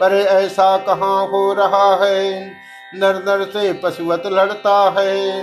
पर 0.01 0.13
ऐसा 0.13 0.77
कहाँ 0.77 1.27
हो 1.27 1.53
रहा 1.53 2.05
है? 2.05 2.53
नर 2.95 3.15
नर 3.17 3.45
से 3.45 3.73
पशुवत 3.73 4.23
लड़ता 4.27 4.95
है। 4.99 5.41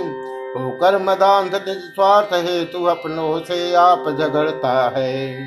होकर 0.58 0.98
मदांध 1.02 1.54
निज 1.54 1.78
स्वार्थ 1.78 2.32
है 2.32 2.64
तू 2.64 2.84
अपनों 2.84 3.40
से 3.40 3.74
आप 3.74 4.04
झगड़ता 4.08 4.92
है। 4.96 5.44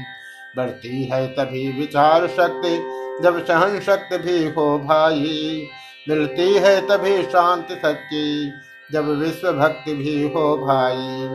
बढ़ती 0.58 1.04
है 1.04 1.28
तभी 1.28 1.80
विचार 1.80 2.28
शक्ति, 2.28 2.78
जब 3.24 3.46
सहन 3.46 3.80
शक्ति 3.80 4.18
भी 4.18 4.50
हो 4.50 4.80
भाई। 4.80 5.68
मिलती 6.10 6.54
है 6.54 6.82
तभी 6.82 7.24
शांति 7.24 7.76
सच्ची 7.76 8.54
जब 8.92 9.20
विश्व 9.20 9.52
भक्ति 9.52 9.94
भी 9.94 10.34
हो 10.34 10.58
भाई। 10.58 11.30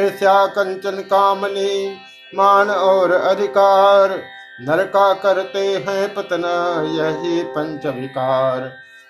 ऐसा 0.00 0.46
कंचन 0.46 0.90
कामनी, 0.90 1.96
मान 2.34 2.70
और 2.70 3.12
अधिकार 3.12 4.35
नरका 4.58 5.12
करते 5.14 5.60
हैं 5.78 6.08
पतना, 6.14 6.50
यही 6.92 7.42
पंच 7.46 7.86
विकार 7.86 8.60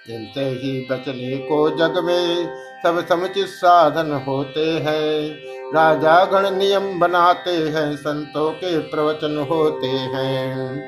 जिनसे 0.06 0.44
ही 0.52 0.86
बचने 0.90 1.36
को 1.40 1.68
जग 1.70 1.98
में 2.04 2.46
सब 2.82 3.04
समुचित 3.08 3.46
साधन 3.48 4.12
होते 4.26 4.64
हैं। 4.84 5.72
राजा 5.74 6.24
गण 6.24 6.50
नियम 6.50 6.98
बनाते 7.00 7.50
हैं, 7.50 7.96
संतों 7.96 8.50
के 8.52 8.78
प्रवचन 8.80 9.36
होते 9.50 9.86
हैं। 9.86 10.80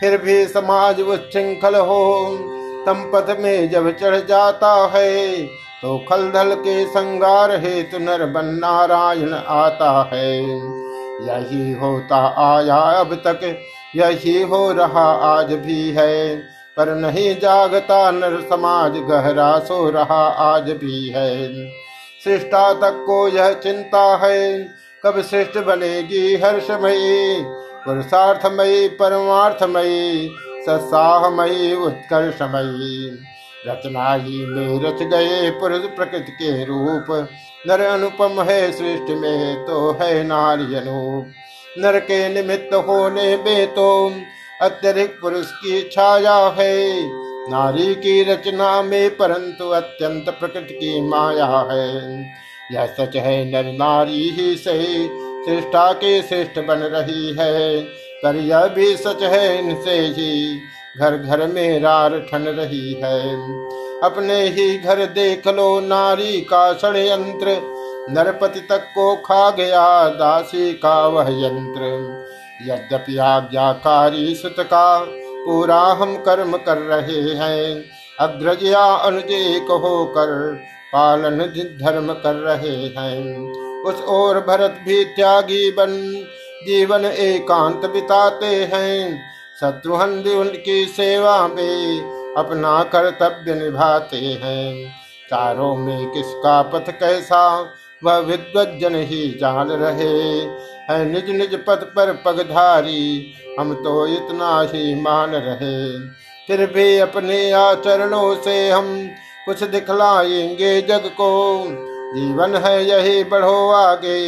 फिर 0.00 0.16
भी 0.18 0.44
समाज 0.46 1.00
उच्छृंखल 1.00 1.76
हो, 1.76 2.38
संपद 2.86 3.36
में 3.40 3.70
जब 3.70 3.90
चढ़ 3.98 4.16
जाता 4.26 4.74
है 4.94 5.42
तो 5.82 5.98
खलदल 6.08 6.54
के 6.56 6.84
संगार 6.86 7.50
हेतु 7.60 7.98
नर 7.98 8.26
नारायण 8.36 9.34
आता 9.34 9.92
है। 10.12 10.40
यही 11.22 11.72
होता 11.72 12.18
आया 12.44 12.76
अब 12.96 13.14
तक 13.26 13.40
यही 13.96 14.42
हो 14.42 14.72
रहा 14.72 15.36
आज 15.38 15.52
भी 15.52 15.90
है। 15.90 16.36
पर 16.76 16.94
नहीं 16.94 17.34
जागता 17.40 18.10
नर 18.10 18.40
समाज, 18.40 18.92
गहरा 18.92 19.58
सो 19.58 19.90
रहा 19.90 20.28
आज 20.28 20.62
भी 20.62 21.08
है। 21.08 21.54
सृष्टा 22.24 22.72
तक 22.72 23.04
को 23.06 23.28
यह 23.28 23.52
चिंता 23.52 24.16
है, 24.16 24.68
कब 25.06 25.22
श्रेष्ठ 25.22 25.58
बनेगी 25.58 26.36
हर्षमयी, 26.36 27.42
पुरुषार्थमयी, 27.84 28.88
परमार्थमयी, 28.88 30.30
सत्साहमयी, 30.66 31.74
उत्कर्षमयी। 31.74 33.18
रचना 33.68 34.14
ही 34.14 34.46
में 34.46 34.84
रच 34.84 35.02
गए 35.02 35.50
पुरुष 35.50 35.80
प्रकृति 35.80 36.32
के 36.32 36.64
रूप, 36.64 37.28
नर 37.68 37.80
अनुपम 37.80 38.42
है, 38.42 38.72
सृष्टि 38.72 39.14
में 39.14 39.64
तो 39.64 39.98
है 40.02 40.24
नारी 40.24 40.74
अनूप। 40.74 41.32
नर 41.78 41.98
के 41.98 42.28
निमित्त 42.28 42.74
होने 42.74 43.36
में 43.36 43.66
तो 43.66 44.12
अत्यधिक 44.62 45.20
पुरुष 45.20 45.50
की 45.50 45.88
छाया 45.92 46.54
है। 46.58 47.00
नारी 47.50 47.94
की 47.94 48.22
रचना 48.22 48.82
में 48.82 49.10
परंतु 49.10 49.68
अत्यंत 49.68 50.30
प्रकृति 50.30 50.74
की 50.74 51.00
माया 51.00 51.68
है। 51.70 52.22
यह 52.72 52.86
सच 52.86 53.16
है, 53.16 53.44
नर 53.52 53.72
नारी 53.72 54.30
ही 54.30 54.56
सही 54.56 55.06
श्रेष्ठा 55.44 55.92
के 55.92 56.22
श्रेष्ठ 56.22 56.58
बन 56.58 56.78
रही 56.78 57.36
है। 57.40 57.80
पर 58.24 58.36
यह 58.36 58.66
भी 58.66 58.96
सच 58.96 59.22
है, 59.22 59.58
इनसे 59.58 59.98
ही 59.98 60.60
घर 60.98 61.16
घर 61.16 61.46
में 61.46 61.80
रार 61.80 62.18
ठन 62.18 62.42
रही 62.42 62.92
है। 62.92 63.36
अपने 64.00 64.42
ही 64.42 64.78
घर 64.78 65.04
देख 65.06 65.48
लो, 65.48 65.80
नारी 65.80 66.40
का 66.40 66.72
षड्यंत्र 66.72 67.69
नरपति 68.10 68.60
तक 68.60 68.84
को 68.94 69.16
खा 69.16 69.50
गया 69.50 70.08
दासी 70.08 70.72
का 70.72 71.06
वह 71.06 71.26
यंत्र। 71.28 71.82
यद्यपि 72.68 73.18
आज्ञाकारी 73.18 74.34
सुत 74.34 74.56
का 74.60 75.06
पूरा 75.44 75.80
हम 75.80 76.16
कर्म 76.16 76.56
कर 76.56 76.78
रहे 76.78 77.34
हैं 77.34 77.84
अग्रज 78.20 78.64
या 78.64 78.84
अनुज 78.84 79.60
होकर 79.70 80.60
पालन 80.92 81.38
धर्म 81.82 82.12
कर 82.12 82.34
रहे 82.34 82.86
हैं। 82.98 83.52
उस 83.82 84.02
ओर 84.02 84.40
भरत 84.40 84.80
भी 84.88 85.04
त्यागी 85.04 85.70
बन, 85.70 85.92
जीवन 86.66 87.04
एकांत 87.04 87.86
बिताते 87.86 88.70
हैं। 88.74 89.22
शत्रुहन 89.60 90.22
भी 90.22 90.34
उनकी 90.34 90.84
सेवा 90.84 91.48
में 91.48 92.00
अपना 92.34 92.82
कर्तव्य 92.82 93.54
निभाते 93.54 94.16
हैं। 94.16 94.90
चारों 95.30 95.76
में 95.76 96.10
किसका 96.10 96.62
पथ 96.62 96.90
कैसा 96.90 97.62
वह 98.02 98.18
विद्वजन 98.18 98.94
ही 98.94 99.28
जान 99.40 99.68
रहे 99.68 100.12
है। 100.90 101.04
निज 101.04 101.30
निज 101.30 101.54
पद 101.66 101.86
पर 101.96 102.12
पगधारी 102.26 103.34
हम 103.58 103.74
तो 103.74 104.06
इतना 104.06 104.60
ही 104.74 104.94
मान 104.94 105.30
रहे। 105.30 105.98
फिर 106.46 106.66
भी 106.66 106.98
अपने 106.98 107.50
आचरणों 107.52 108.34
से 108.34 108.70
हम 108.70 109.08
कुछ 109.46 109.62
दिखलाएँगे 109.64 110.80
जग 110.82 111.06
को। 111.06 111.64
जीवन 112.14 112.54
है 112.54 112.84
यही, 112.84 113.24
बढ़ो 113.24 113.70
आगे, 113.70 114.18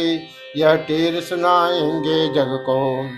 यह 0.57 0.75
टीर 0.75 1.21
सुनाएँगे 1.21 2.27
जग 2.27 2.57
को। 2.65 3.09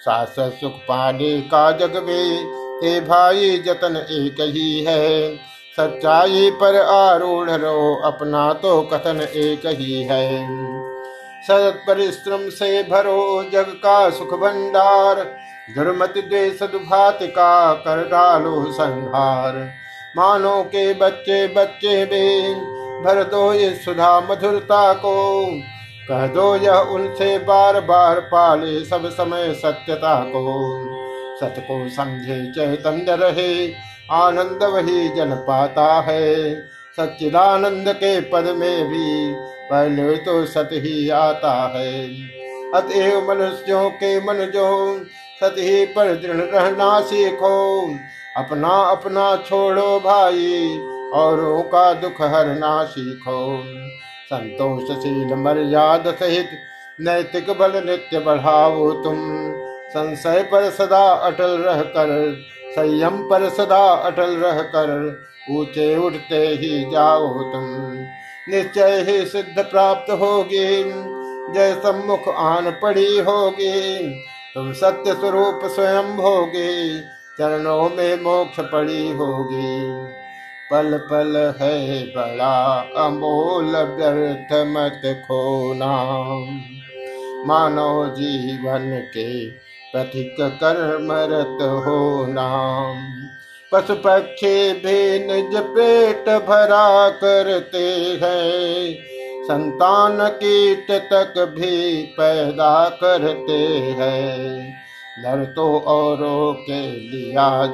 सास 0.00 0.34
सुख 0.60 0.72
पाने 0.88 1.40
का 1.40 1.70
जग 1.72 2.02
में 2.06 2.44
हे 2.84 3.00
भाई 3.00 3.58
जतन 3.58 3.96
एक 3.96 4.40
ही 4.40 4.84
है। 4.84 5.36
सच्चाई 5.78 6.50
पर 6.50 6.76
आरूढ़ 6.76 7.50
रो 7.50 7.94
अपना 8.04 8.52
तो 8.52 8.80
कथन 8.82 9.20
एक 9.20 9.66
ही 9.66 10.02
है। 10.02 10.46
सत 11.42 11.82
परिश्रम 11.86 12.48
से 12.48 12.82
भरो 12.82 13.50
जग 13.52 13.72
का 13.84 14.10
सुख 14.10 14.34
भंडार, 14.34 15.22
दुर्मत 15.74 16.14
द्वेष 16.18 16.58
का 17.22 17.72
कर 17.74 18.04
डालो 18.08 18.64
संहार। 18.72 19.56
मानो 20.16 20.62
के 20.62 20.94
बच्चे 20.94 21.46
बच्चे 21.48 21.96
में 22.04 22.54
भर 23.04 23.22
दो 23.22 23.52
ये 23.52 23.70
सुधा 23.74 24.20
मधुरता 24.20 24.92
को। 24.92 25.44
कह 26.08 26.26
दो 26.26 26.56
यह 26.56 26.74
उनसे 26.74 27.38
बार 27.38 27.80
बार 27.80 28.20
पाले 28.20 28.84
सब 28.84 29.08
समय 29.10 29.52
सत्यता 29.54 30.14
को। 30.24 30.44
सत 31.40 31.54
को 31.58 31.88
समझे 31.88 32.52
चैतन्य 32.52 33.16
रहे 33.16 33.66
आनंद 34.12 34.62
वही 34.64 35.08
जन 35.08 35.34
पाता 35.46 35.86
है। 36.00 36.54
सच्चिदानंद 36.98 37.88
के 37.88 38.20
पद 38.20 38.44
में 38.56 38.88
भी 38.88 39.34
पहले 39.70 40.16
तो 40.16 40.44
सत 40.46 40.68
ही 40.72 41.08
आता 41.10 41.52
है। 41.76 42.04
अतएव 42.74 43.28
मनुष्यों 43.28 43.88
के 43.90 44.18
मन 44.20 44.44
जो 44.54 44.68
सत 45.40 45.54
ही 45.58 45.84
पर 45.86 46.14
दृढ़ 46.14 46.36
रहना 46.36 47.00
सीखो, 47.00 47.82
अपना 48.36 48.74
अपना 48.90 49.36
छोड़ो 49.36 49.98
भाई, 50.00 50.78
औरों 51.14 51.62
का 51.62 51.92
दुख 51.92 52.20
हरना 52.22 52.84
सीखो। 52.84 53.40
संतोषशील 54.24 55.34
मर्याद 55.34 56.14
सहित 56.14 56.50
नैतिक 57.00 57.50
बल 57.50 57.82
नित्य 57.86 58.18
बढ़ाओ 58.18 58.90
तुम। 59.02 59.18
संशय 59.90 60.42
पर 60.42 60.70
सदा 60.70 61.04
अटल 61.22 61.58
रह 61.58 61.82
कर 61.82 62.10
संयम 62.72 63.28
पर 63.28 63.48
सदा 63.48 63.94
अटल 63.94 64.36
रह 64.36 64.62
कर 64.62 65.22
ऊँचे 65.50 65.96
उठते 65.96 66.36
ही 66.36 66.90
जाओ 66.90 67.28
तुम। 67.28 67.92
निश्चय 68.48 69.06
ही 69.08 69.26
सिद्ध 69.26 69.62
प्राप्त 69.62 70.12
होगी। 70.12 70.84
जय 71.54 71.74
सम्मुख 71.74 72.28
आन 72.28 72.70
पड़ी 72.70 73.18
होगी। 73.18 73.98
तुम 74.54 74.72
सत्य 74.72 75.14
स्वरूप 75.14 75.60
स्वयं 75.64 76.16
भोगे। 76.16 77.00
चरणों 77.00 77.90
में 77.90 78.20
मोक्ष 78.20 78.60
पड़ी 78.60 79.10
होगी। 79.10 80.06
पल 80.70 80.98
पल 80.98 81.54
है 81.60 82.02
बड़ा 82.02 82.86
अमोल 82.96 83.76
व्यर्थ 83.76 84.52
मत 84.52 85.22
खोना। 85.22 86.04
मानव 87.46 88.06
जीवन 88.06 89.10
के 89.14 89.61
प्रथिक 89.92 90.36
कर्मरत 90.40 91.62
होना 91.62 92.48
पशु 93.72 93.94
पक्षी 93.94 94.72
भी 94.72 95.26
निज 95.26 95.56
पेट 95.56 96.28
भरा 96.28 97.08
करते 97.08 97.88
हैं। 98.22 98.94
संतान 99.44 100.28
कीट 100.28 100.90
तक 100.90 101.34
भी 101.58 102.02
पैदा 102.02 102.88
करते 102.88 103.58
हैं। 104.00 104.74
नर 105.18 105.44
तो 105.44 105.78
औरों 105.78 106.52
के 106.52 106.80
लिया 106.90 107.64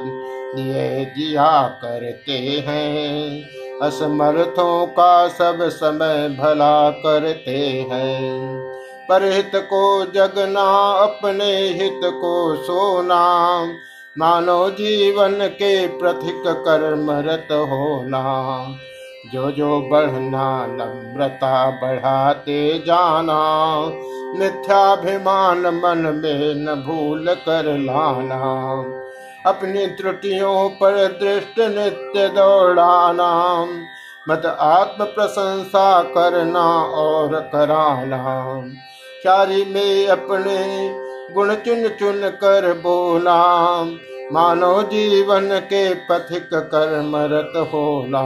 लिए 0.55 1.05
जिया 1.05 1.67
करते 1.67 2.65
हैं। 2.67 3.43
असमर्थों 3.81 4.85
का 4.85 5.27
सब 5.27 5.69
समय 5.69 6.29
भला 6.29 6.89
करते 6.89 7.87
हैं। 7.91 8.68
परहित 9.09 9.51
को 9.55 10.05
जगना, 10.05 10.91
अपने 10.91 11.51
हित 11.51 12.01
को 12.05 12.55
सोना। 12.55 13.59
मानो 14.17 14.69
जीवन 14.69 15.47
के 15.47 15.87
प्रथिक 15.87 16.43
कर्मरत 16.47 17.47
होना। 17.51 18.65
जो 19.33 19.51
जो 19.51 19.89
बढ़ना, 19.91 20.65
नम्रता 20.65 21.69
बढ़ाते 21.69 22.79
जाना। 22.79 23.79
मिथ्याभिमान 24.39 25.57
मन 25.57 25.97
में 25.97 26.55
न 26.55 26.83
भूल 26.87 27.25
कर 27.29 27.77
लाना। 27.77 28.73
अपनी 29.49 29.87
त्रुटियों 29.87 30.69
पर 30.69 30.97
दृष्ट 31.07 31.59
नित्य 31.59 32.27
दौड़ाना। 32.27 33.65
मत 34.29 34.45
आत्म 34.59 35.03
प्रशंसा 35.03 36.03
करना 36.03 36.83
और 36.83 37.39
कराना। 37.39 38.61
चारी 39.23 39.63
में 39.65 40.07
अपने 40.07 40.59
गुण 41.33 41.55
चुन 41.55 41.87
चुन 41.87 42.29
कर 42.29 42.73
बोला 42.73 43.39
मानो 44.31 44.81
जीवन 44.83 45.49
के 45.59 45.93
पथिक 45.93 46.49
कर्मरत 46.53 47.53
होना 47.73 48.21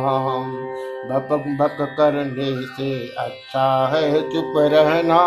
बक 1.05 1.29
बक 1.61 1.77
करने 1.97 2.51
से 2.67 3.07
अच्छा 3.17 3.87
है 3.87 4.21
चुप 4.21 4.53
रहना। 4.57 5.19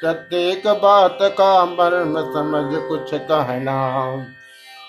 प्रत्येक 0.00 0.66
बात 0.66 1.18
का 1.22 1.64
मर्म 1.64 2.18
समझ 2.32 2.80
कुछ 2.88 3.14
कहना। 3.14 3.76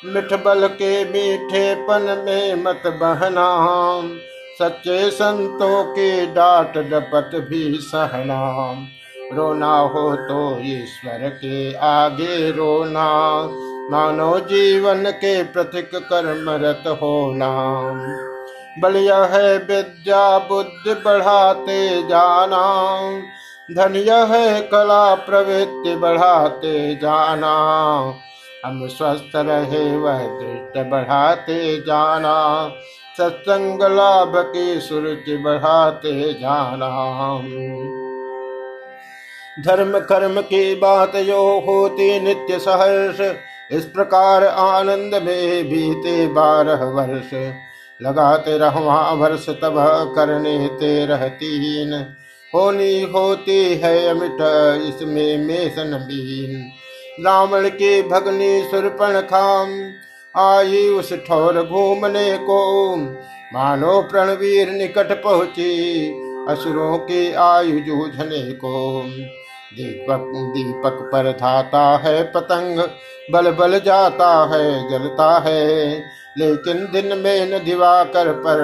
मिठ 0.06 0.34
बल 0.34 0.68
के 0.68 1.04
मीठेपन 1.06 2.24
में 2.26 2.56
मत 2.56 2.82
बहना। 2.86 3.48
सच्चे 4.60 5.12
संतों 5.12 5.84
के 5.84 6.26
डांट 6.26 6.78
डपट 6.78 7.36
भी 7.50 7.78
सहना। 7.82 8.42
रोना 9.34 9.78
हो 9.78 10.16
तो 10.16 10.60
ईश्वर 10.60 11.30
के 11.30 11.74
आगे 11.74 12.52
रोना। 12.52 13.08
मानो 13.92 14.40
जीवन 14.40 15.12
के 15.12 15.44
प्रतीक 15.44 15.90
कर्मरत 15.96 16.84
होना। 17.02 17.50
बलिया 18.82 19.24
है 19.26 19.58
विद्या 19.58 20.38
बुद्धि 20.40 20.94
बढ़ाते 20.94 22.04
जाना। 22.04 22.64
धन्य 23.72 24.14
है 24.30 24.62
कला 24.62 25.16
प्रवृत्ति 25.16 25.96
बढ़ाते 25.96 26.96
जाना। 26.96 27.54
हम 28.66 28.88
स्वस्थ 28.88 29.36
रहे 29.36 29.98
वह 29.98 30.18
दृष्ट 30.18 30.88
बढ़ाते 30.88 31.82
जाना। 31.82 32.36
सत्संग 33.18 33.84
लाभ 33.84 34.34
की 34.38 34.80
सुरुचि 34.80 35.38
बढ़ाते 35.38 36.34
जाना। 36.34 36.90
धर्म 39.60 40.00
कर्म 40.00 40.42
की 40.42 40.76
बात 40.76 41.16
यो 41.16 41.42
होती 41.68 42.20
नित्य 42.20 42.60
सहर्ष। 42.60 43.20
इस 43.72 43.86
प्रकार 43.86 44.44
आनंद 44.44 45.16
में 45.16 45.66
बीते 45.66 46.28
बारह 46.28 46.84
वर्ष। 46.86 47.34
लगाते 48.02 48.58
रहवा 48.58 49.12
वर्ष 49.12 49.50
तब 49.50 49.76
करने 50.16 50.68
ते 50.68 51.06
रहतीन 51.06 51.94
होनी। 52.54 53.02
होती 53.02 53.76
है 53.76 54.08
अमिट, 54.08 54.42
इसमें 54.88 55.38
मेसन 55.38 55.94
बीन 56.08 57.24
रावण 57.26 57.70
के 57.70 58.02
भगनी 58.04 58.64
सुरपण 58.64 59.20
खाम, 59.22 59.70
आई 60.36 60.88
उस 60.90 61.14
ठोर 61.14 61.62
घूमने 61.64 62.38
को। 62.38 62.96
मानो 63.54 64.02
प्रणवीर 64.02 64.70
निकट 64.70 65.12
पहुँची, 65.24 66.10
असुरों 66.50 66.98
के 66.98 67.32
आयु 67.34 67.80
जूझने 67.80 68.52
को। 68.52 69.04
दीपक 69.78 70.34
दीपक 70.36 71.10
पर 71.14 71.32
धाता 71.32 71.98
है 71.98 72.24
पतंग, 72.24 72.80
बल 73.32 73.52
बल 73.52 73.80
जाता 73.80 74.50
है, 74.54 74.90
जलता 74.90 75.44
है। 75.46 75.90
लेकिन 76.38 76.90
दिन 76.94 77.18
में 77.18 77.46
न 77.46 77.64
दिवाकर 77.64 78.34
पर 78.34 78.60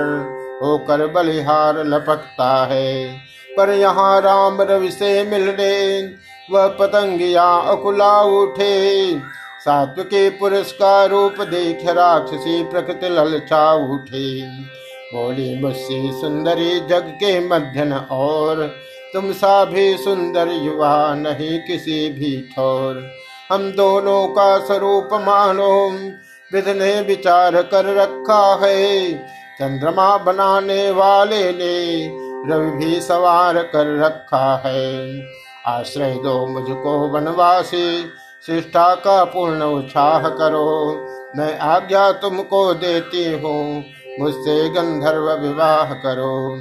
होकर 0.63 1.07
बलिहार 1.07 1.83
लपकता 1.85 2.65
है। 2.65 3.17
पर 3.57 3.69
यहाँ 3.69 4.21
राम 4.21 4.61
रवि 4.61 4.91
से 4.91 5.23
मिलने, 5.23 6.01
वह 6.51 6.67
पतंगिया 6.67 7.43
अकुला 7.43 8.21
उठे। 8.21 9.15
सात्व 9.59 10.03
के 10.03 10.29
पुरस्कार 10.29 11.09
रूप 11.09 11.41
देख 11.41 11.79
राक्षसी 11.85 12.63
प्रकृति 12.63 13.09
ललचा 13.09 13.73
उठे। 13.73 14.41
बोली 15.13 15.61
मुझसे 15.61 16.21
सुंदरी 16.21 16.79
जग 16.79 17.03
के 17.15 17.47
मध्यन 17.47 17.93
और 17.93 18.75
तुम 19.13 19.31
सा 19.31 19.63
भी 19.65 19.97
सुंदर 19.97 20.47
युवा 20.47 21.15
नहीं 21.15 21.59
किसी 21.59 22.09
भी 22.09 22.35
ठोर। 22.51 23.01
हम 23.51 23.71
दोनों 23.71 24.27
का 24.27 24.57
स्वरूप 24.65 25.09
मानो 25.21 25.89
विध 26.51 26.67
ने 26.69 27.01
विचार 27.01 27.61
कर 27.63 27.85
रखा 27.95 28.43
है। 28.55 29.13
चंद्रमा 29.59 30.17
बनाने 30.17 30.91
वाले 30.91 31.43
ने 31.53 31.75
रवि 32.49 32.71
भी 32.71 32.99
सवार 33.01 33.61
कर 33.63 33.95
रखा 33.97 34.61
है। 34.65 35.21
आश्रय 35.67 36.13
दो 36.15 36.45
मुझको 36.47 36.97
वनवासी 37.07 38.01
शिष्टा 38.45 38.93
का 38.95 39.23
पूर्ण 39.23 39.61
उत्साह 39.61 40.29
करो। 40.29 40.69
मैं 41.37 41.57
आज्ञा 41.59 42.11
तुमको 42.11 42.73
देती 42.73 43.25
हूँ, 43.33 43.83
मुझसे 44.19 44.69
गंधर्व 44.69 45.31
विवाह 45.37 45.93
करो। 45.95 46.55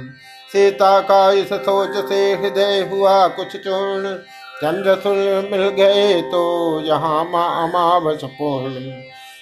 सीता 0.49 0.99
का 1.01 1.31
इस 1.31 1.53
सोच 1.55 1.95
से 2.09 2.21
हृदय 2.33 2.87
हुआ 2.91 3.27
कुछ 3.27 3.55
चूर्ण। 3.57 4.13
चंद्र 4.61 4.95
सुन 4.95 5.17
मिल 5.51 5.67
गए 5.75 6.21
तो 6.21 6.41
यहाँ 6.81 7.23
माँ 7.25 7.49
अमावस 7.63 8.23
पूर्ण। 8.23 8.91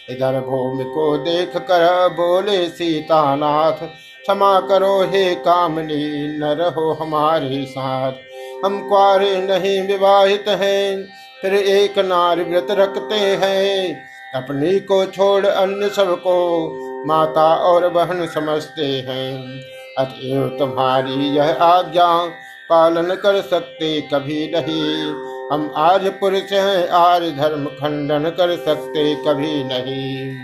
इधर 0.09 0.39
भूमि 0.41 0.83
को 0.85 1.05
देख 1.17 1.55
कर 1.69 1.85
बोले 2.13 2.67
सीता 2.69 3.35
नाथ 3.35 3.85
क्षमा 4.23 4.59
करो 4.59 5.01
हे 5.03 5.23
कामनी 5.37 6.27
न 6.37 6.55
रहो 6.59 6.91
हमारे 6.93 7.63
साथ। 7.65 8.65
हम 8.65 8.79
क्वारे 8.89 9.35
नहीं 9.41 9.81
विवाहित 9.87 10.45
हैं, 10.49 11.03
फिर 11.41 11.53
एक 11.53 11.97
नार 11.99 12.43
व्रत 12.43 12.67
रखते 12.71 13.15
हैं। 13.15 13.95
अपनी 14.35 14.79
को 14.81 15.05
छोड़ 15.05 15.45
अन्य 15.45 15.89
सबको, 15.89 16.37
माता 17.05 17.47
और 17.65 17.89
बहन 17.89 18.25
समझते 18.27 18.85
हैं। 19.07 19.61
अतएव 19.97 20.47
तुम्हारी 20.59 21.13
यह 21.13 21.63
आज्ञा 21.63 22.25
पालन 22.69 23.15
कर 23.15 23.41
सकते 23.41 24.01
कभी 24.01 24.51
नहीं। 24.55 25.05
हम 25.51 25.73
आज 25.77 26.07
पुरुष 26.07 26.51
हैं, 26.51 26.89
आज 26.89 27.21
धर्म 27.37 27.65
खंडन 27.65 28.29
कर 28.29 28.55
सकते 28.57 29.15
कभी 29.15 29.63
नहीं। 29.63 30.35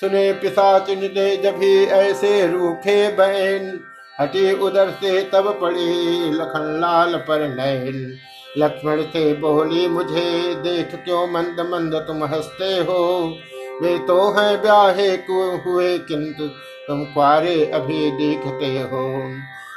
सुने 0.00 0.32
पिशाच 0.32 0.90
ने 0.90 1.36
जब 1.36 1.62
ऐसे 1.92 2.46
रूखे 2.46 3.08
बहन 3.08 3.80
हटी 4.20 4.52
उधर 4.52 4.90
से 4.90 5.22
तब 5.22 5.58
पड़ी 5.62 6.30
लखन 6.30 6.78
लाल 6.80 7.16
पर 7.16 7.48
नैन। 7.48 8.18
लक्ष्मण 8.58 9.02
से 9.02 9.34
बोली, 9.34 9.88
मुझे 9.88 10.54
देख 10.54 10.94
क्यों 11.04 11.26
मंद 11.26 11.60
मंद 11.60 11.94
तुम 11.94 12.24
हँसते 12.24 12.74
हो? 12.78 13.36
वे 13.82 13.98
तो 13.98 14.30
हैं 14.30 14.62
ब्याहे 14.62 15.16
को 15.16 15.56
हुए 15.56 15.98
किंतु 15.98 16.44
तुम 16.88 17.04
क्वारे 17.04 17.66
अभी 17.66 18.10
देखते 18.10 18.66
हो। 18.66 19.32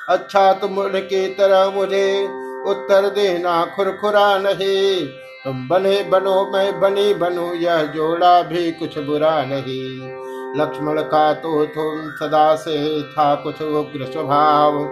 अच्छा 0.09 0.53
तुम 0.53 0.77
उनकी 0.77 1.27
तरह 1.27 1.69
मुझे 1.69 2.23
उत्तर 2.67 3.09
देना 3.09 3.65
खुरखुरा 3.65 4.37
नहीं। 4.37 5.05
तुम 5.43 5.67
बने 5.67 6.03
बनो, 6.03 6.51
मैं 6.53 6.79
बनी 6.79 7.13
बनू, 7.13 7.53
यह 7.53 7.83
जोड़ा 7.83 8.41
भी 8.41 8.71
कुछ 8.71 8.97
बुरा 8.97 9.45
नहीं। 9.45 10.11
लक्ष्मण 10.59 11.01
का 11.01 11.33
तो 11.33 11.65
तुम 11.65 12.09
सदा 12.11 12.55
से 12.55 13.03
था 13.03 13.35
कुछ 13.35 13.61
उग्र 13.61 14.05
स्वभाव। 14.05 14.83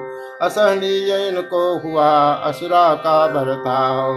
असहनीय 0.41 1.28
इनको 1.28 1.80
हुआ 1.80 2.10
असुरा 2.32 2.93
का 2.93 3.28
बर्ताव। 3.28 4.14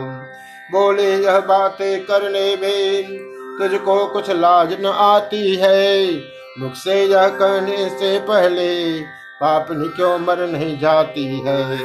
बोले, 0.73 1.17
यह 1.17 1.39
बातें 1.41 2.05
करने 2.05 2.57
में 2.57 3.32
तुझको 3.59 4.07
कुछ 4.07 4.31
लाज 4.31 4.73
न 4.81 4.87
आती 4.87 5.57
है। 5.57 6.15
मुख 6.59 6.75
से 6.75 7.05
यह 7.05 7.29
कहने 7.29 7.89
से 7.89 8.19
पहले 8.19 9.01
पापनी 9.41 9.89
क्यों 9.89 10.19
मर 10.19 10.47
नहीं 10.47 10.79
जाती 10.79 11.25
है। 11.47 11.79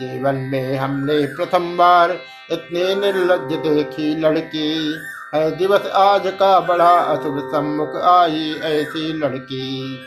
जीवन 0.00 0.36
में 0.52 0.76
हमने 0.76 1.26
प्रथम 1.26 1.76
बार 1.76 2.18
इतनी 2.52 2.94
निर्लज 2.94 3.52
देखी 3.58 4.14
लड़की 4.20 4.94
है। 5.34 5.50
दिवस 5.56 5.86
आज 5.96 6.26
का 6.26 6.58
बड़ा 6.60 6.90
अशुभ 6.90 7.38
सम्मुख 7.54 7.96
आई 7.96 8.54
ऐसी 8.62 9.12
लड़की। 9.12 9.98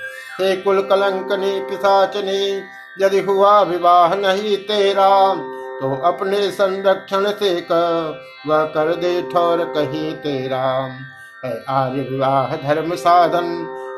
हे 0.42 0.56
कुल 0.56 0.82
कलंकनी 0.82 1.60
पिशाचनी 1.60 2.64
यदि 3.02 3.20
हुआ 3.20 3.62
विवाह 3.62 4.16
नहीं 4.16 4.58
तेरा 4.58 5.10
तो 5.82 5.96
अपने 6.04 6.50
संरक्षण 6.52 7.30
से 7.32 7.50
कर 7.62 8.20
वह 8.48 8.64
कर 8.66 8.94
दे 8.96 9.22
ठोर 9.24 9.64
कहीं 9.76 10.14
तेरा। 10.16 10.64
है 11.46 11.52
आर्य 11.70 12.02
विवाह 12.02 12.56
धर्म 12.58 12.96
साधन, 12.96 13.50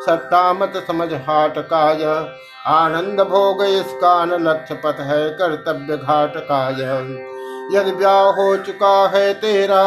सत्ता 0.01 0.41
मत 0.53 0.73
समझ 0.88 1.13
हाट 1.27 1.57
काय। 1.67 2.03
आनंद 2.67 3.21
भोग 3.21 3.63
इसका 3.63 4.13
न 4.25 4.41
लक्ष्य 4.43 4.75
पथ 4.75 4.99
है 5.01 5.30
कर्तव्य 5.32 5.97
घाट 5.97 6.38
काय। 6.38 6.82
यदि 7.73 7.91
ब्याह 7.91 8.30
हो 8.34 8.55
चुका 8.57 9.07
है 9.07 9.34
तेरा 9.34 9.84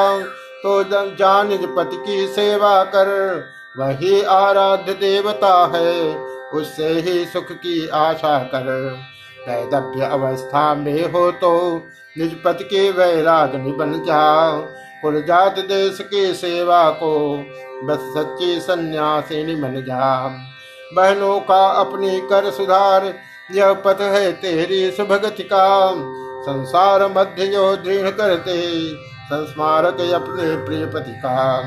तो 0.62 0.82
जान 1.16 1.56
पति 1.76 1.96
की 1.96 2.26
सेवा 2.26 2.82
कर। 2.84 3.08
वही 3.78 4.22
आराध्य 4.22 4.92
देवता 4.92 5.54
है, 5.74 6.14
उससे 6.54 6.88
ही 7.00 7.24
सुख 7.24 7.52
की 7.52 7.88
आशा 7.88 8.38
कर। 8.44 8.68
वैदव्य 9.48 10.04
अवस्था 10.04 10.74
में 10.74 11.12
हो 11.12 11.30
तो 11.32 11.52
निज 12.16 12.34
पति 12.44 12.64
के 12.64 12.90
वैराग्नि 12.90 13.72
बन 13.72 13.92
जाओ। 14.06 14.60
कुल 15.02 15.20
जात 15.22 15.58
देश 15.58 15.98
की 16.04 16.32
सेवा 16.34 16.88
को 16.92 17.12
बस 17.84 18.12
सच्ची 18.16 18.60
सन्यासिनी 18.60 19.54
बन 19.54 19.80
जा 19.82 20.28
बहनों 20.92 21.38
का 21.40 21.66
अपनी 21.70 22.20
कर 22.20 22.50
सुधार, 22.50 23.12
यह 23.52 23.72
पथ 23.74 24.00
है 24.00 24.32
तेरी 24.32 24.90
सुभगति 24.90 25.42
का। 25.42 25.92
संसार 26.42 27.06
मध्य 27.08 27.46
जो 27.46 27.64
दृढ़ 27.76 28.10
करते, 28.10 28.56
संस्मारक 29.24 30.00
अपने 30.14 30.56
प्रिय 30.64 30.86
पति 30.86 31.12
का। 31.16 31.60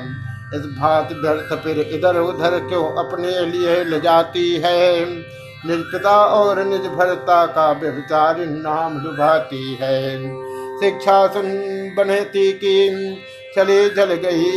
इस 0.56 0.66
भात 0.80 1.10
व्यर्थ 1.14 1.54
फिर 1.64 1.80
इधर 1.80 2.20
उधर 2.20 2.58
क्यों 2.60 2.86
अपने 3.04 3.40
लिए 3.46 3.84
ले 3.84 4.00
जाती 4.00 4.52
है? 4.56 5.06
निज 5.68 5.84
पिता 5.84 6.16
और 6.26 6.64
निज 6.64 6.86
भरता 6.88 7.46
का 7.46 7.72
व्यभिचारी 7.72 8.46
नाम 8.46 8.98
डुबाती 9.00 9.78
है। 9.82 10.18
शिक्षा 10.80 11.26
सुन 11.28 11.46
बनती 11.98 12.52
की, 12.54 13.16
चले 13.56 13.90
जल 13.90 14.14
गई, 14.24 14.52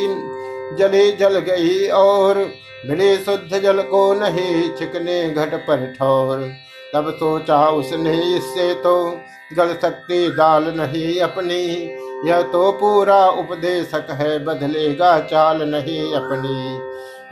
जले 0.76 1.10
जल 1.12 1.38
गई 1.38 1.86
और 1.88 2.38
मिले 2.86 3.16
शुद्ध 3.16 3.58
जल 3.58 3.80
को 3.82 4.02
नहीं 4.14 4.70
छिकने 4.76 5.28
घट 5.30 5.54
पर 5.66 5.86
ठोर। 5.92 6.48
तब 6.94 7.10
सोचा 7.12 7.58
उसने, 7.68 8.12
इससे 8.36 8.72
तो 8.74 8.94
गल 9.56 9.74
सकती 9.74 10.28
दाल 10.28 10.64
नहीं 10.76 11.20
अपनी, 11.20 11.64
यह 12.28 12.42
तो 12.42 12.70
पूरा 12.72 13.24
उपदेशक 13.28 14.06
है, 14.10 14.38
बदलेगा 14.44 15.18
चाल 15.20 15.62
नहीं 15.70 16.12
अपनी। 16.14 16.78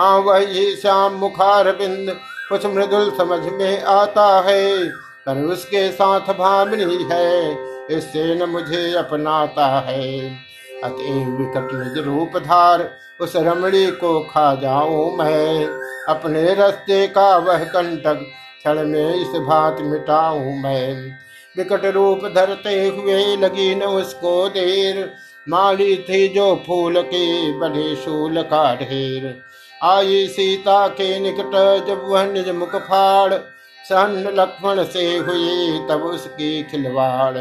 हाँ 0.01 0.19
वही 0.19 0.65
श्याम 0.77 1.13
मुखार 1.15 1.71
बिंद 1.73 2.17
कुछ 2.49 2.67
मृदुल 2.67 3.11
समझ 3.11 3.53
में 3.53 3.83
आता 3.83 4.27
है, 4.41 4.89
पर 5.27 5.41
उसके 5.45 5.91
साथ 5.93 6.21
भामनी 6.21 7.09
है, 7.13 7.53
इससे 7.91 8.35
न 8.35 8.49
मुझे 8.49 8.95
अपनाता 8.95 9.67
है। 9.81 10.31
अतएव 10.85 11.31
विकट 11.31 11.69
निज 11.73 12.05
रूप 12.05 12.37
धार, 12.37 12.91
उस 13.21 13.37
रमणी 13.37 13.87
को 13.87 14.21
खा 14.21 14.55
जाऊँ 14.55 15.17
मैं। 15.17 15.67
अपने 16.09 16.55
रस्ते 16.55 17.07
का 17.07 17.37
वह 17.37 17.65
कंटक 17.65 18.21
क्षण 18.59 18.87
में 18.87 19.15
इस 19.15 19.41
भात 19.41 19.77
मिटाऊं 19.81 20.57
मैं। 20.57 21.17
विकट 21.57 21.85
रूप 21.85 22.21
धरते 22.35 22.87
हुए 22.89 23.37
लगी 23.37 23.75
न 23.75 23.83
उसको 23.83 24.49
देर, 24.49 25.13
माली 25.49 25.97
थी 25.97 26.29
जो 26.29 26.55
फूल 26.67 27.03
के 27.03 27.53
बड़े 27.59 27.97
शूल 27.97 28.43
का 28.43 28.75
ढेर। 28.75 29.46
आई 29.85 30.27
सीता 30.27 30.89
के 30.89 31.21
निकट, 31.21 31.51
जब 31.87 32.03
वह 32.09 32.27
निज 32.27 32.49
मुख 32.49 32.77
फाड़, 32.77 33.35
सहन 33.89 34.35
लक्ष्मण 34.35 34.85
से 34.85 35.17
हुई, 35.17 35.79
तब 35.91 36.03
उसकी 36.03 36.63
खिलवाड़। 36.63 37.39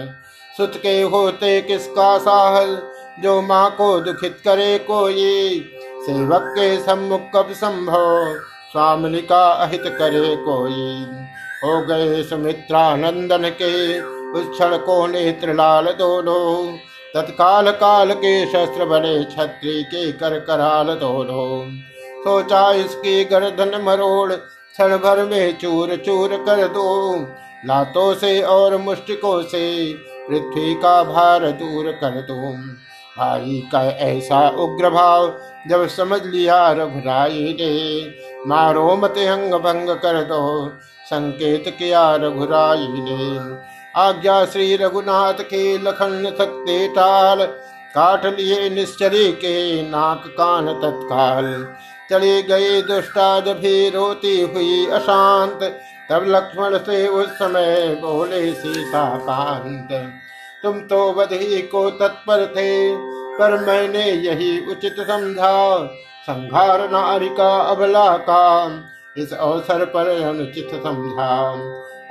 सुत 0.57 0.73
के 0.75 1.01
होते 1.01 1.61
किसका 1.61 2.17
साहस, 2.17 2.81
जो 3.19 3.41
माँ 3.41 3.71
को 3.71 3.99
दुखित 3.99 4.41
करे 4.43 4.77
कोई? 4.79 5.59
सेवक 6.01 6.41
के 6.43 6.77
सम्मुख 6.79 7.21
कब 7.35 7.51
संभव, 7.51 8.35
स्वामिनी 8.71 9.21
का 9.21 9.51
अहित 9.51 9.83
करे 9.85 10.35
कोई? 10.35 11.05
हो 11.63 11.81
गए 11.85 12.23
सुमित्रा 12.23 12.95
नंदन 12.95 13.49
के, 13.49 14.01
उस 14.01 14.59
क्षण 14.59 14.77
को 14.77 15.07
नेत्र 15.07 15.53
लाल 15.53 15.85
दोनों 15.85 16.77
तत्काल 17.15 17.71
काल 17.71 18.13
के 18.13 18.45
शस्त्र 18.45 18.85
बने 18.85 19.23
छत्री 19.23 19.83
के 19.83 20.11
कर 20.11 20.39
कराल 20.39 20.87
दोनों 20.87 21.71
सोचा 22.27 22.71
इसकी 22.71 23.23
गर्दन 23.23 23.81
मरोड़, 23.83 24.33
क्षण 24.33 24.97
भर 24.97 25.23
में 25.25 25.57
चूर 25.57 25.95
चूर 25.95 26.29
कर 26.37 26.67
दो। 26.67 27.15
लातों 27.65 28.13
से 28.13 28.41
और 28.41 28.77
मुष्टिकों 28.77 29.41
से 29.43 29.93
पृथ्वी 30.29 30.73
का 30.75 31.03
भार 31.03 31.45
दूर 31.51 31.91
कर 31.91 32.21
दो। 32.21 32.51
भाई 33.17 33.61
का 33.71 33.81
ऐसा 33.81 34.47
उग्र 34.49 34.89
भाव 34.89 35.27
जब 35.69 35.87
समझ 35.87 36.21
लिया 36.23 36.71
रघुराई 36.71 37.55
ने, 37.61 38.01
मारो 38.47 38.95
मत 38.95 39.17
अंग 39.17 39.53
भंग 39.53 39.89
कर 39.89 40.21
दो। 40.23 40.69
संकेत 41.05 41.75
किया 41.79 42.15
रघुराई 42.15 42.87
ने, 42.89 43.39
आज्ञा 43.97 44.43
श्री 44.45 44.75
रघुनाथ 44.75 45.43
के 45.43 45.77
लखन 45.77 46.33
सकते 46.37 46.87
टाल, 46.87 47.45
काट 47.95 48.25
लिए 48.25 48.69
निश्चरी 48.69 49.31
के 49.31 49.81
नाक 49.81 50.23
कान 50.27 50.67
तत्काल। 50.73 51.45
चले 52.11 52.41
गए 52.43 52.81
दुष्टाद 52.81 53.47
भी 53.47 53.89
रोती 53.89 54.41
हुई 54.41 54.85
अशांत। 54.87 55.59
तब 56.11 56.25
लक्ष्मण 56.27 56.77
से 56.77 57.07
उस 57.07 57.29
समय 57.29 57.95
बोले, 57.95 58.51
सीता 58.53 59.05
कांत, 59.17 59.89
तुम 60.63 60.79
तो 60.79 61.11
बधी 61.13 61.61
को 61.61 61.89
तत्पर 61.91 62.45
थे, 62.45 62.95
पर 63.37 63.57
मैंने 63.59 64.05
यही 64.11 64.59
उचित 64.71 64.95
समझा। 64.99 65.85
संघार 66.23 66.89
नारी 66.91 67.29
का 67.29 67.55
अबला 67.61 68.17
का 68.17 68.43
इस 69.17 69.33
अवसर 69.33 69.85
पर 69.85 70.07
अनुचित 70.07 70.69
समझा। 70.83 71.51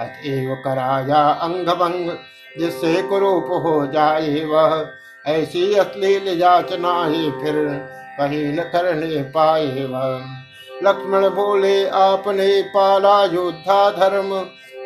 अतएव 0.00 0.54
कराया 0.54 1.22
अंग 1.42 1.66
भंग 1.68 2.10
जिससे 2.58 3.02
कुरूप 3.02 3.46
हो 3.64 3.86
जाए 3.86 4.44
वह। 4.44 4.86
ऐसी 5.24 5.74
अश्लील 5.74 6.40
याचना 6.40 7.04
ही 7.06 7.30
फिर 7.30 7.54
कहीं 8.18 8.52
न 8.52 8.62
करने 8.72 9.22
पाए 9.30 9.86
लक्ष्मण 10.84 11.28
बोले, 11.28 11.88
आपने 11.88 12.62
पाला 12.62 13.24
योद्धा 13.24 13.90
धर्म, 13.90 14.34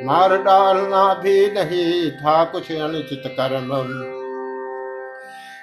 मार 0.06 0.36
डालना 0.36 1.14
भी 1.14 1.50
नहीं 1.50 2.10
था 2.10 2.42
कुछ 2.44 2.70
अनुचित 2.72 3.22
कर्म। 3.26 3.72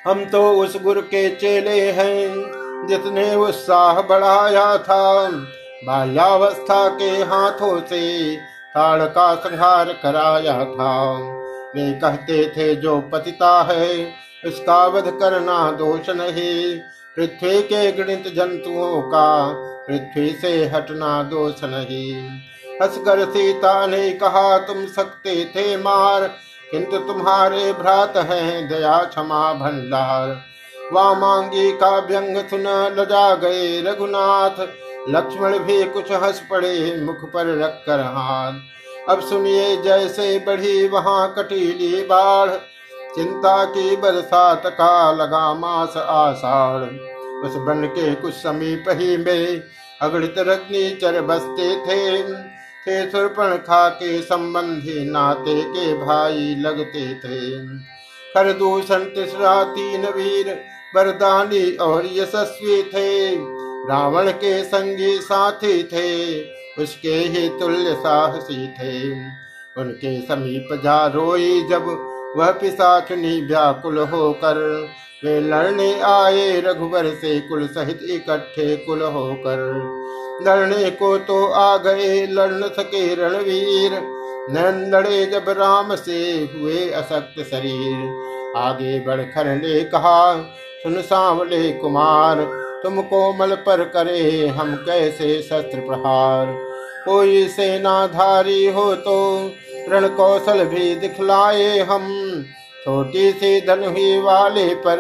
हम 0.08 0.26
तो 0.26 0.42
उस 0.54 0.82
गुरु 0.82 1.02
के 1.02 1.30
चेले 1.36 1.80
हैं 1.92 2.88
जितने 2.88 3.36
उत्साह 3.36 4.02
बढ़ाया 4.02 4.78
था। 4.78 5.28
बाल्यावस्था 5.86 6.88
के 6.90 7.10
हाथों 7.24 7.80
से 7.80 8.36
ताड़ 8.76 9.04
का 9.04 9.34
संहार 9.36 9.94
कराया 10.04 10.54
था। 10.66 10.94
वे 11.76 11.92
कहते 11.94 12.46
थे, 12.48 12.76
जो 12.76 13.00
पतिता 13.14 13.62
है 13.64 14.14
उसका 14.46 14.86
वध 14.88 15.10
करना 15.20 15.72
दोष 15.72 16.10
नहीं। 16.10 16.80
पृथ्वी 17.18 17.62
के 17.64 17.92
गणित 17.92 18.28
जंतुओं 18.36 19.02
का 19.02 19.28
पृथ्वी 19.88 20.30
से 20.32 20.50
हटना 20.66 21.22
दोष 21.24 21.64
नहीं। 21.64 22.14
हंसकर 22.82 23.24
सीता 23.26 23.86
ने 23.86 24.10
कहा, 24.14 24.58
तुम 24.58 24.86
सकते 24.88 25.46
थे 25.46 25.76
मार, 25.78 26.28
किंतु 26.72 26.98
तुम्हारे 26.98 27.72
भ्रात 27.74 28.18
हैं 28.18 28.68
दया 28.70 28.98
क्षमा 29.04 29.54
भंडार। 29.54 30.30
वामांगी 30.94 31.72
का 31.74 31.98
व्यंग 32.00 32.38
सुन 32.50 32.68
लजा 32.98 33.34
गए 33.36 33.82
रघुनाथ, 33.82 34.60
लक्ष्मण 35.10 35.58
भी 35.60 35.84
कुछ 35.86 36.12
हंस 36.14 36.42
पड़े 36.52 37.02
मुख 37.02 37.26
पर 37.32 37.58
रख 37.58 37.84
कर 37.86 38.00
हाथ 38.00 39.10
अब 39.10 39.20
सुनिए, 39.22 39.76
जैसे 39.78 40.38
बढ़ी 40.40 40.88
वहाँ 40.88 41.34
कटीली 41.38 42.02
बाढ़ 42.02 42.50
चिंता 43.16 43.66
की 43.66 43.96
बरसात 43.96 44.64
का 44.66 45.12
लगा 45.12 45.54
मास 45.54 45.94
आषाढ़। 45.98 46.84
उस 47.46 47.56
बन 47.56 47.86
के 47.86 48.16
कुछ 48.16 48.34
समीप 48.34 48.84
ही 48.90 49.18
में 49.18 49.64
अगणित 50.02 50.36
रग्नि 50.38 50.98
चर 51.02 51.22
बसते 51.22 51.76
थे। 51.76 52.24
थे 52.84 53.10
सुरपण 53.12 53.56
खा 53.58 53.90
के 53.90 54.22
संबंधी 54.22 55.10
नाते 55.12 55.62
के 55.62 55.94
भाई 56.06 56.56
लगते 56.56 57.14
थे। 57.14 57.68
खरदूषण 58.34 59.00
तीसरा 59.00 59.64
तीन 59.64 60.06
वीर 60.06 60.62
वरदानी 60.96 61.76
और 61.76 62.06
यशस्वी 62.06 62.84
थे। 62.84 63.36
रावण 63.90 64.32
के 64.32 64.64
संगी 64.64 65.18
साथी 65.18 65.84
थे, 65.84 66.42
उसके 66.84 67.14
ही 67.14 67.50
तुल्य 67.50 67.94
साहसी 67.96 68.68
थे। 68.68 69.12
उनके 69.82 70.22
समीप 70.22 70.82
जा 70.84 71.06
रोई 71.08 71.62
जब 71.70 72.12
वह 72.36 72.52
पिसाचनी 72.52 73.40
व्याकुल 73.42 73.98
होकर। 73.98 74.58
वे 75.26 75.40
लड़ने 75.40 75.92
आए 76.02 76.62
रघुवर 76.62 77.06
से, 77.16 77.40
कुल 77.40 77.68
सहित 77.68 78.00
इकट्ठे 78.10 78.76
कुल 78.78 79.02
होकर। 79.02 79.64
लड़ने 80.48 80.90
को 80.92 81.18
तो 81.18 81.46
आ 81.48 81.78
गए 81.78 82.26
लड़ 82.28 82.52
न 82.52 82.70
सके 82.70 83.04
रणवीर। 83.16 84.00
नैन 84.50 84.84
लड़े 84.96 85.26
जब 85.26 85.50
राम 85.50 85.96
से 85.96 86.20
हुए 86.54 86.90
असक्त 86.92 87.42
शरीर। 87.42 88.54
आगे 88.58 89.00
बढ़कर 89.00 89.56
ले 89.56 89.84
कहा, 89.84 90.36
सुन 90.84 91.02
सांवले 91.02 91.72
कुमार, 91.72 92.42
तुम 92.84 93.02
कोमल 93.02 93.56
पर 93.56 93.84
करे 93.86 94.48
हम 94.48 94.76
कैसे 94.76 95.42
शस्त्र 95.42 95.80
प्रहार। 95.80 96.48
कोई 97.06 97.48
सेनाधारी 97.48 98.66
हो 98.68 98.94
तो 98.96 99.16
रण 99.90 100.08
कौशल 100.08 100.66
भी 100.66 100.96
दिखलाए 100.96 101.80
हम। 101.80 102.08
छोटी 102.86 103.32
सी 103.32 103.62
धन 103.62 103.76
धनुही 103.76 104.20
वाले 104.20 104.76
पर 104.76 104.98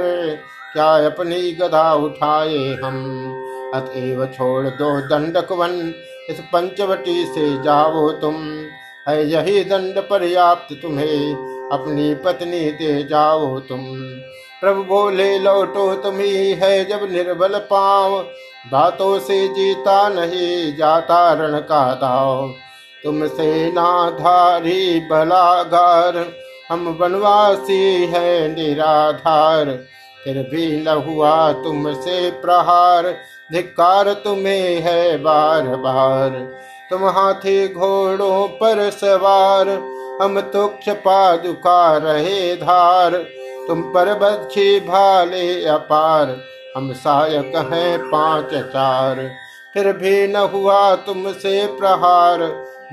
क्या 0.74 1.06
अपनी 1.06 1.52
गधा 1.52 1.94
उठाए 1.94 2.78
हम? 2.84 3.26
अतएव 3.74 4.26
छोड़ 4.26 4.68
दो 4.68 5.02
दंडक 5.02 5.52
वन 5.52 5.94
इस 6.30 6.40
पंचवटी 6.40 7.26
से 7.26 7.64
जाओ 7.64 8.12
तुम। 8.12 8.36
है 9.10 9.30
यही 9.30 9.64
दंड 9.64 9.98
पर्याप्त 9.98 10.76
तुम्हें, 10.82 11.36
अपनी 11.72 12.14
पत्नी 12.14 12.72
दे 12.72 13.04
जाओ 13.04 13.60
तुम। 13.60 13.80
प्रभु 14.62 14.84
बोले, 14.84 15.40
लौटो 15.40 15.96
तुम्ही 15.96 16.54
है 16.54 16.86
जब 16.86 17.12
निर्बल 17.12 17.60
पाव 17.60 18.20
बातों 18.72 19.20
से 19.20 19.48
जीता 19.48 20.10
नहीं 20.10 20.78
जाता 20.78 21.34
रण 21.34 21.60
का 21.60 21.94
दाव। 21.94 22.54
तुम 23.06 23.26
सेनाधारी 23.28 25.00
बलागार 25.00 26.16
हम 26.70 26.88
वनवासी 27.02 28.06
है 28.06 28.56
निराधार। 28.56 29.66
फिर 30.18 30.42
भी 30.52 30.66
न 30.84 30.96
हुआ 31.08 31.52
तुमसे 31.54 32.30
प्रहार 32.32 33.10
धिकार 33.52 34.12
तुम्हें 34.14 34.82
है 34.82 35.18
बार 35.18 35.68
बार 35.78 36.30
तुम 36.92 37.06
हाथी 37.10 37.68
घोड़ों 37.68 38.48
पर 38.48 38.90
सवार, 38.92 39.70
हम 40.22 40.40
तुक्ष 40.42 40.90
पादुका 40.90 41.98
रहे 41.98 42.56
धार। 42.56 43.18
तुम 43.68 43.82
पर 43.94 44.14
बच्ची 44.14 44.80
भाले 44.80 45.66
अपार, 45.66 46.38
हम 46.78 46.92
सायक 46.94 47.56
हैं 47.74 47.98
पाँच 48.12 48.54
चार। 48.74 49.28
फिर 49.74 49.92
भी 49.94 50.28
न 50.28 50.36
हुआ 50.54 50.96
तुमसे 50.96 51.66
प्रहार 51.80 52.42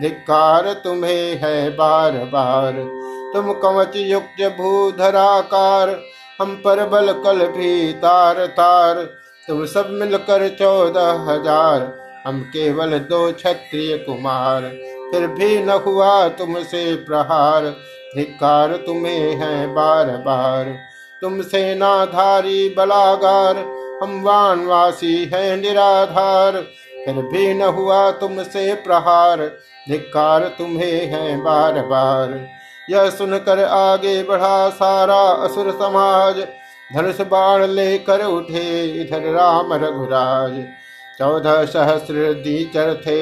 धिकार 0.02 0.72
तुम्हें 0.84 1.38
है 1.38 1.68
बार 1.76 2.12
बार। 2.28 2.72
तुम 3.34 3.52
कवच 3.54 3.96
युक्त 3.96 4.42
भूधराकार, 4.56 5.90
हम 6.40 6.54
पर 6.56 6.86
बल 6.88 7.12
कल 7.24 7.46
भी 7.48 7.92
तार 7.98 8.44
तार। 8.52 9.02
तुम 9.48 9.64
सब 9.66 9.88
मिलकर 9.92 10.48
चौदह 10.50 11.24
हज़ार, 11.28 11.92
हम 12.26 12.40
केवल 12.48 12.98
दो 13.00 13.20
क्षत्रिय 13.32 13.96
कुमार। 13.98 14.62
फिर 15.12 15.26
भी 15.28 15.62
न 15.62 15.80
हुआ 15.86 16.28
तुमसे 16.30 16.94
प्रहार 17.06 17.64
धिकार 18.16 18.76
तुम्हें 18.76 19.34
है 19.36 19.66
बार 19.74 20.10
बार। 20.18 20.74
तुम 21.22 21.40
सेनाधारी 21.42 22.68
बलागार, 22.68 23.56
हम 24.02 24.20
वानवासी 24.22 25.14
है 25.24 25.56
निराधार। 25.56 26.60
फिर 26.96 27.14
भी 27.24 27.52
न 27.54 27.62
हुआ 27.74 28.10
तुमसे 28.12 28.72
प्रहार 28.80 29.38
धिकार 29.86 30.42
तुम्हें 30.58 31.06
है 31.06 31.36
बार 31.42 31.80
बार। 31.82 32.38
यह 32.88 33.08
सुनकर 33.10 33.62
आगे 33.64 34.22
बढ़ा 34.22 34.68
सारा 34.70 35.20
असुर 35.44 35.70
समाज। 35.72 36.38
धनुष 36.90 37.20
बाण 37.26 37.66
लेकर 37.66 38.24
उठे 38.24 38.84
इधर 39.00 39.30
राम 39.32 39.72
रघुराज। 39.74 40.62
चौदह 41.18 41.64
सहस्र 41.64 42.32
दीचर 42.34 42.94
थे, 42.96 43.20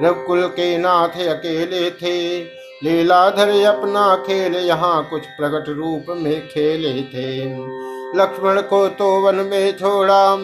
रघुकुल 0.00 0.46
के 0.48 0.76
नाथ 0.78 1.20
अकेले 1.28 1.90
थे। 1.92 2.18
लीलाधर 2.84 3.50
अपना 3.66 4.14
खेल 4.16 4.54
यहाँ 4.56 5.02
कुछ 5.10 5.26
प्रकट 5.38 5.68
रूप 5.68 6.06
में 6.16 6.46
खेले 6.48 6.92
थे। 7.04 7.44
लक्ष्मण 8.16 8.60
को 8.62 8.86
तो 8.88 9.08
वन 9.20 9.36
में 9.46 9.76
छोड़ा 9.78 10.36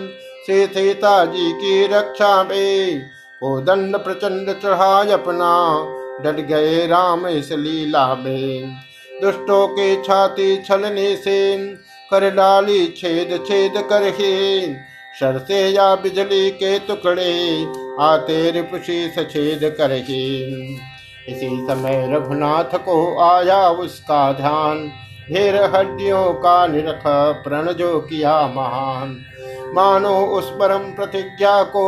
से 0.46 0.66
सीता 0.66 1.24
जी 1.24 1.50
की 1.52 1.86
रक्षा 1.86 2.42
में 2.44 3.00
वो 3.42 3.60
दंड 3.60 3.96
प्रचंड 3.96 4.48
चढ़ाए 4.52 5.10
अपना, 5.10 5.50
डट 6.22 6.40
गए 6.46 6.86
राम 6.86 7.26
इस 7.26 7.52
लीला 7.52 8.14
में। 8.14 8.76
दुष्टों 9.22 9.66
के 9.68 9.94
छाती 10.02 10.56
छलने 10.62 11.14
से 11.16 11.56
कर 12.10 12.28
डाली 12.30 12.86
छेद 12.86 13.38
छेद 13.46 13.82
कर 13.88 14.02
ही। 14.10 14.74
शर 15.20 15.38
से 15.38 15.68
या 15.68 15.94
बिजली 15.94 16.50
के 16.50 16.78
टुकड़े 16.78 17.32
आते 18.00 18.50
रिपुषी 18.50 19.08
सछेद 19.08 19.64
कर 19.78 19.92
ही। 19.92 20.24
इसी 21.28 21.48
समय 21.66 22.06
रघुनाथ 22.12 22.76
को 22.78 22.96
आया 23.22 23.68
उसका 23.68 24.32
ध्यान, 24.32 24.90
ढेर 25.30 25.56
हड्डियों 25.74 26.32
का 26.34 26.66
निरख 26.66 27.02
प्रण 27.44 27.72
जो 27.72 27.98
किया 28.00 28.36
महान। 28.46 29.16
मानो 29.74 30.14
उस 30.26 30.50
परम 30.50 30.92
प्रतिज्ञा 30.92 31.62
को 31.62 31.84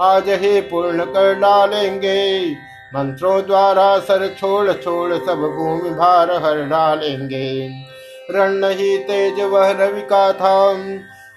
आज 0.00 0.28
ही 0.30 0.60
पूर्ण 0.60 1.04
कर 1.06 1.34
डालेंगे। 1.34 2.50
मंत्रों 2.92 3.40
द्वारा 3.46 3.98
सर 3.98 4.26
छोड़ 4.40 4.72
छोड़ 4.72 5.14
सब 5.16 5.40
भूमि 5.56 5.90
भार 5.90 6.30
हर 6.44 6.62
डालेंगे। 6.64 7.68
रण 8.30 8.52
नहीं 8.56 8.96
तेज 8.98 9.40
वह 9.42 9.70
रवि 9.78 10.02
का 10.02 10.32
था 10.32 10.56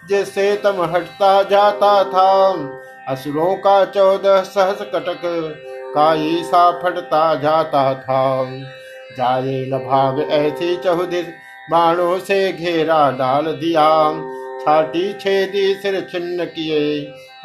जिससे 0.04 0.56
तम 0.56 0.82
हटता 0.94 1.42
जाता 1.44 2.04
था 2.04 2.32
असुरों 3.10 3.56
का 3.56 3.84
चौदह 3.86 4.42
सहस 4.42 4.82
कटक, 4.94 5.22
काई 5.96 6.42
सा 6.44 6.70
फटता 6.80 7.34
जाता 7.36 7.94
था 7.96 8.46
जाए 9.18 9.60
न 9.66 9.78
भाग 9.80 10.20
ऐसी 10.32 10.76
चौदिस 10.78 11.26
बाणों 11.72 12.18
से 12.20 12.52
घेरा 12.54 13.10
डाल 13.12 13.46
दिया। 13.54 13.88
छाटी 14.62 15.12
छेदी 15.14 15.74
सिर 15.74 16.00
छिन्न 16.12 16.46
किए 16.48 16.84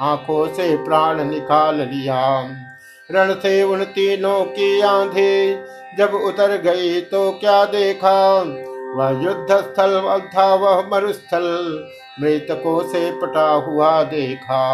आँखों 0.03 0.47
से 0.55 0.77
प्राण 0.77 1.25
निकाल 1.25 1.81
लिया। 1.81 2.21
रण 3.11 3.33
से 3.35 3.63
उन 3.63 3.85
तीनों 3.85 4.45
की 4.45 4.81
आंधी, 4.81 5.55
जब 5.99 6.15
उतर 6.15 6.57
गई 6.57 7.01
तो 7.01 7.31
क्या 7.31 7.65
देखा? 7.65 8.41
वह 8.97 9.23
युद्ध 9.23 9.57
स्थल 9.57 10.21
था 10.35 10.55
वह 10.55 10.83
मरुस्थल, 10.89 11.47
मृतकों 12.21 12.81
से 12.83 13.11
पटा 13.13 13.49
हुआ 13.49 14.03
देखा। 14.03 14.65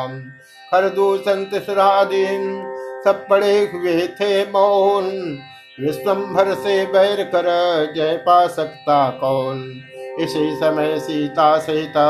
हर 0.75 0.89
दूषण 0.89 1.45
तीसरा 1.45 2.05
दिन 2.05 2.65
सब 3.05 3.27
पड़े 3.29 3.59
हुए 3.75 4.07
थे 4.07 4.45
मौन। 4.45 5.05
विश्वभर 5.81 6.53
से 6.55 6.85
बैर 6.87 7.23
कर 7.25 7.47
जय 7.97 8.17
पा 8.17 8.47
सकता 8.47 9.09
कौन? 9.11 9.61
इसी 10.21 10.55
समय 10.57 10.99
सीता 11.01 11.57
सीता, 11.59 12.09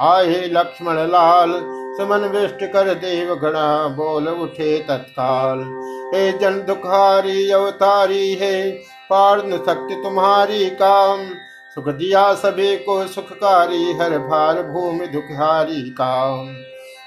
आए 0.00 0.48
लक्ष्मण 0.48 0.98
लाल 1.06 1.50
सुमन 1.96 2.18
विष्ट 2.18 2.64
कर 2.72 2.94
देव 2.94 3.34
घड़ा 3.34 3.88
बोल 3.88 4.28
उठे 4.28 4.78
तत्काल। 4.78 5.60
हे 6.14 6.32
जन 6.32 6.64
दुखारी, 6.66 7.50
अवतारी, 7.50 8.34
है 8.34 8.70
पार्ण 9.10 9.56
शक्ति 9.56 9.94
तुम्हारी 9.94 10.70
काम। 10.70 11.24
सुख 11.76 11.88
दिया 11.88 12.34
सभी 12.34 12.76
को 12.76 13.06
सुखकारी, 13.06 13.92
हर 13.92 14.18
भार 14.18 14.62
भूमि 14.62 15.06
दुखारी 15.06 15.80
काम। 15.90 16.48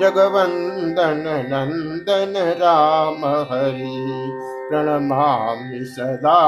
जगवन्दन 0.00 1.24
नन्दन 1.52 2.34
राम 2.62 3.22
हरि 3.50 3.98
प्रणमामि 4.70 5.84
सदा 5.84 6.40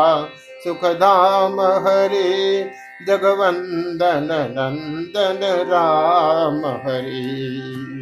सुखधाम 0.64 1.60
हरि 1.60 2.70
जगवन्दन 3.08 4.28
नन्दन 4.56 5.40
राम 5.70 6.66
हरि। 6.86 8.01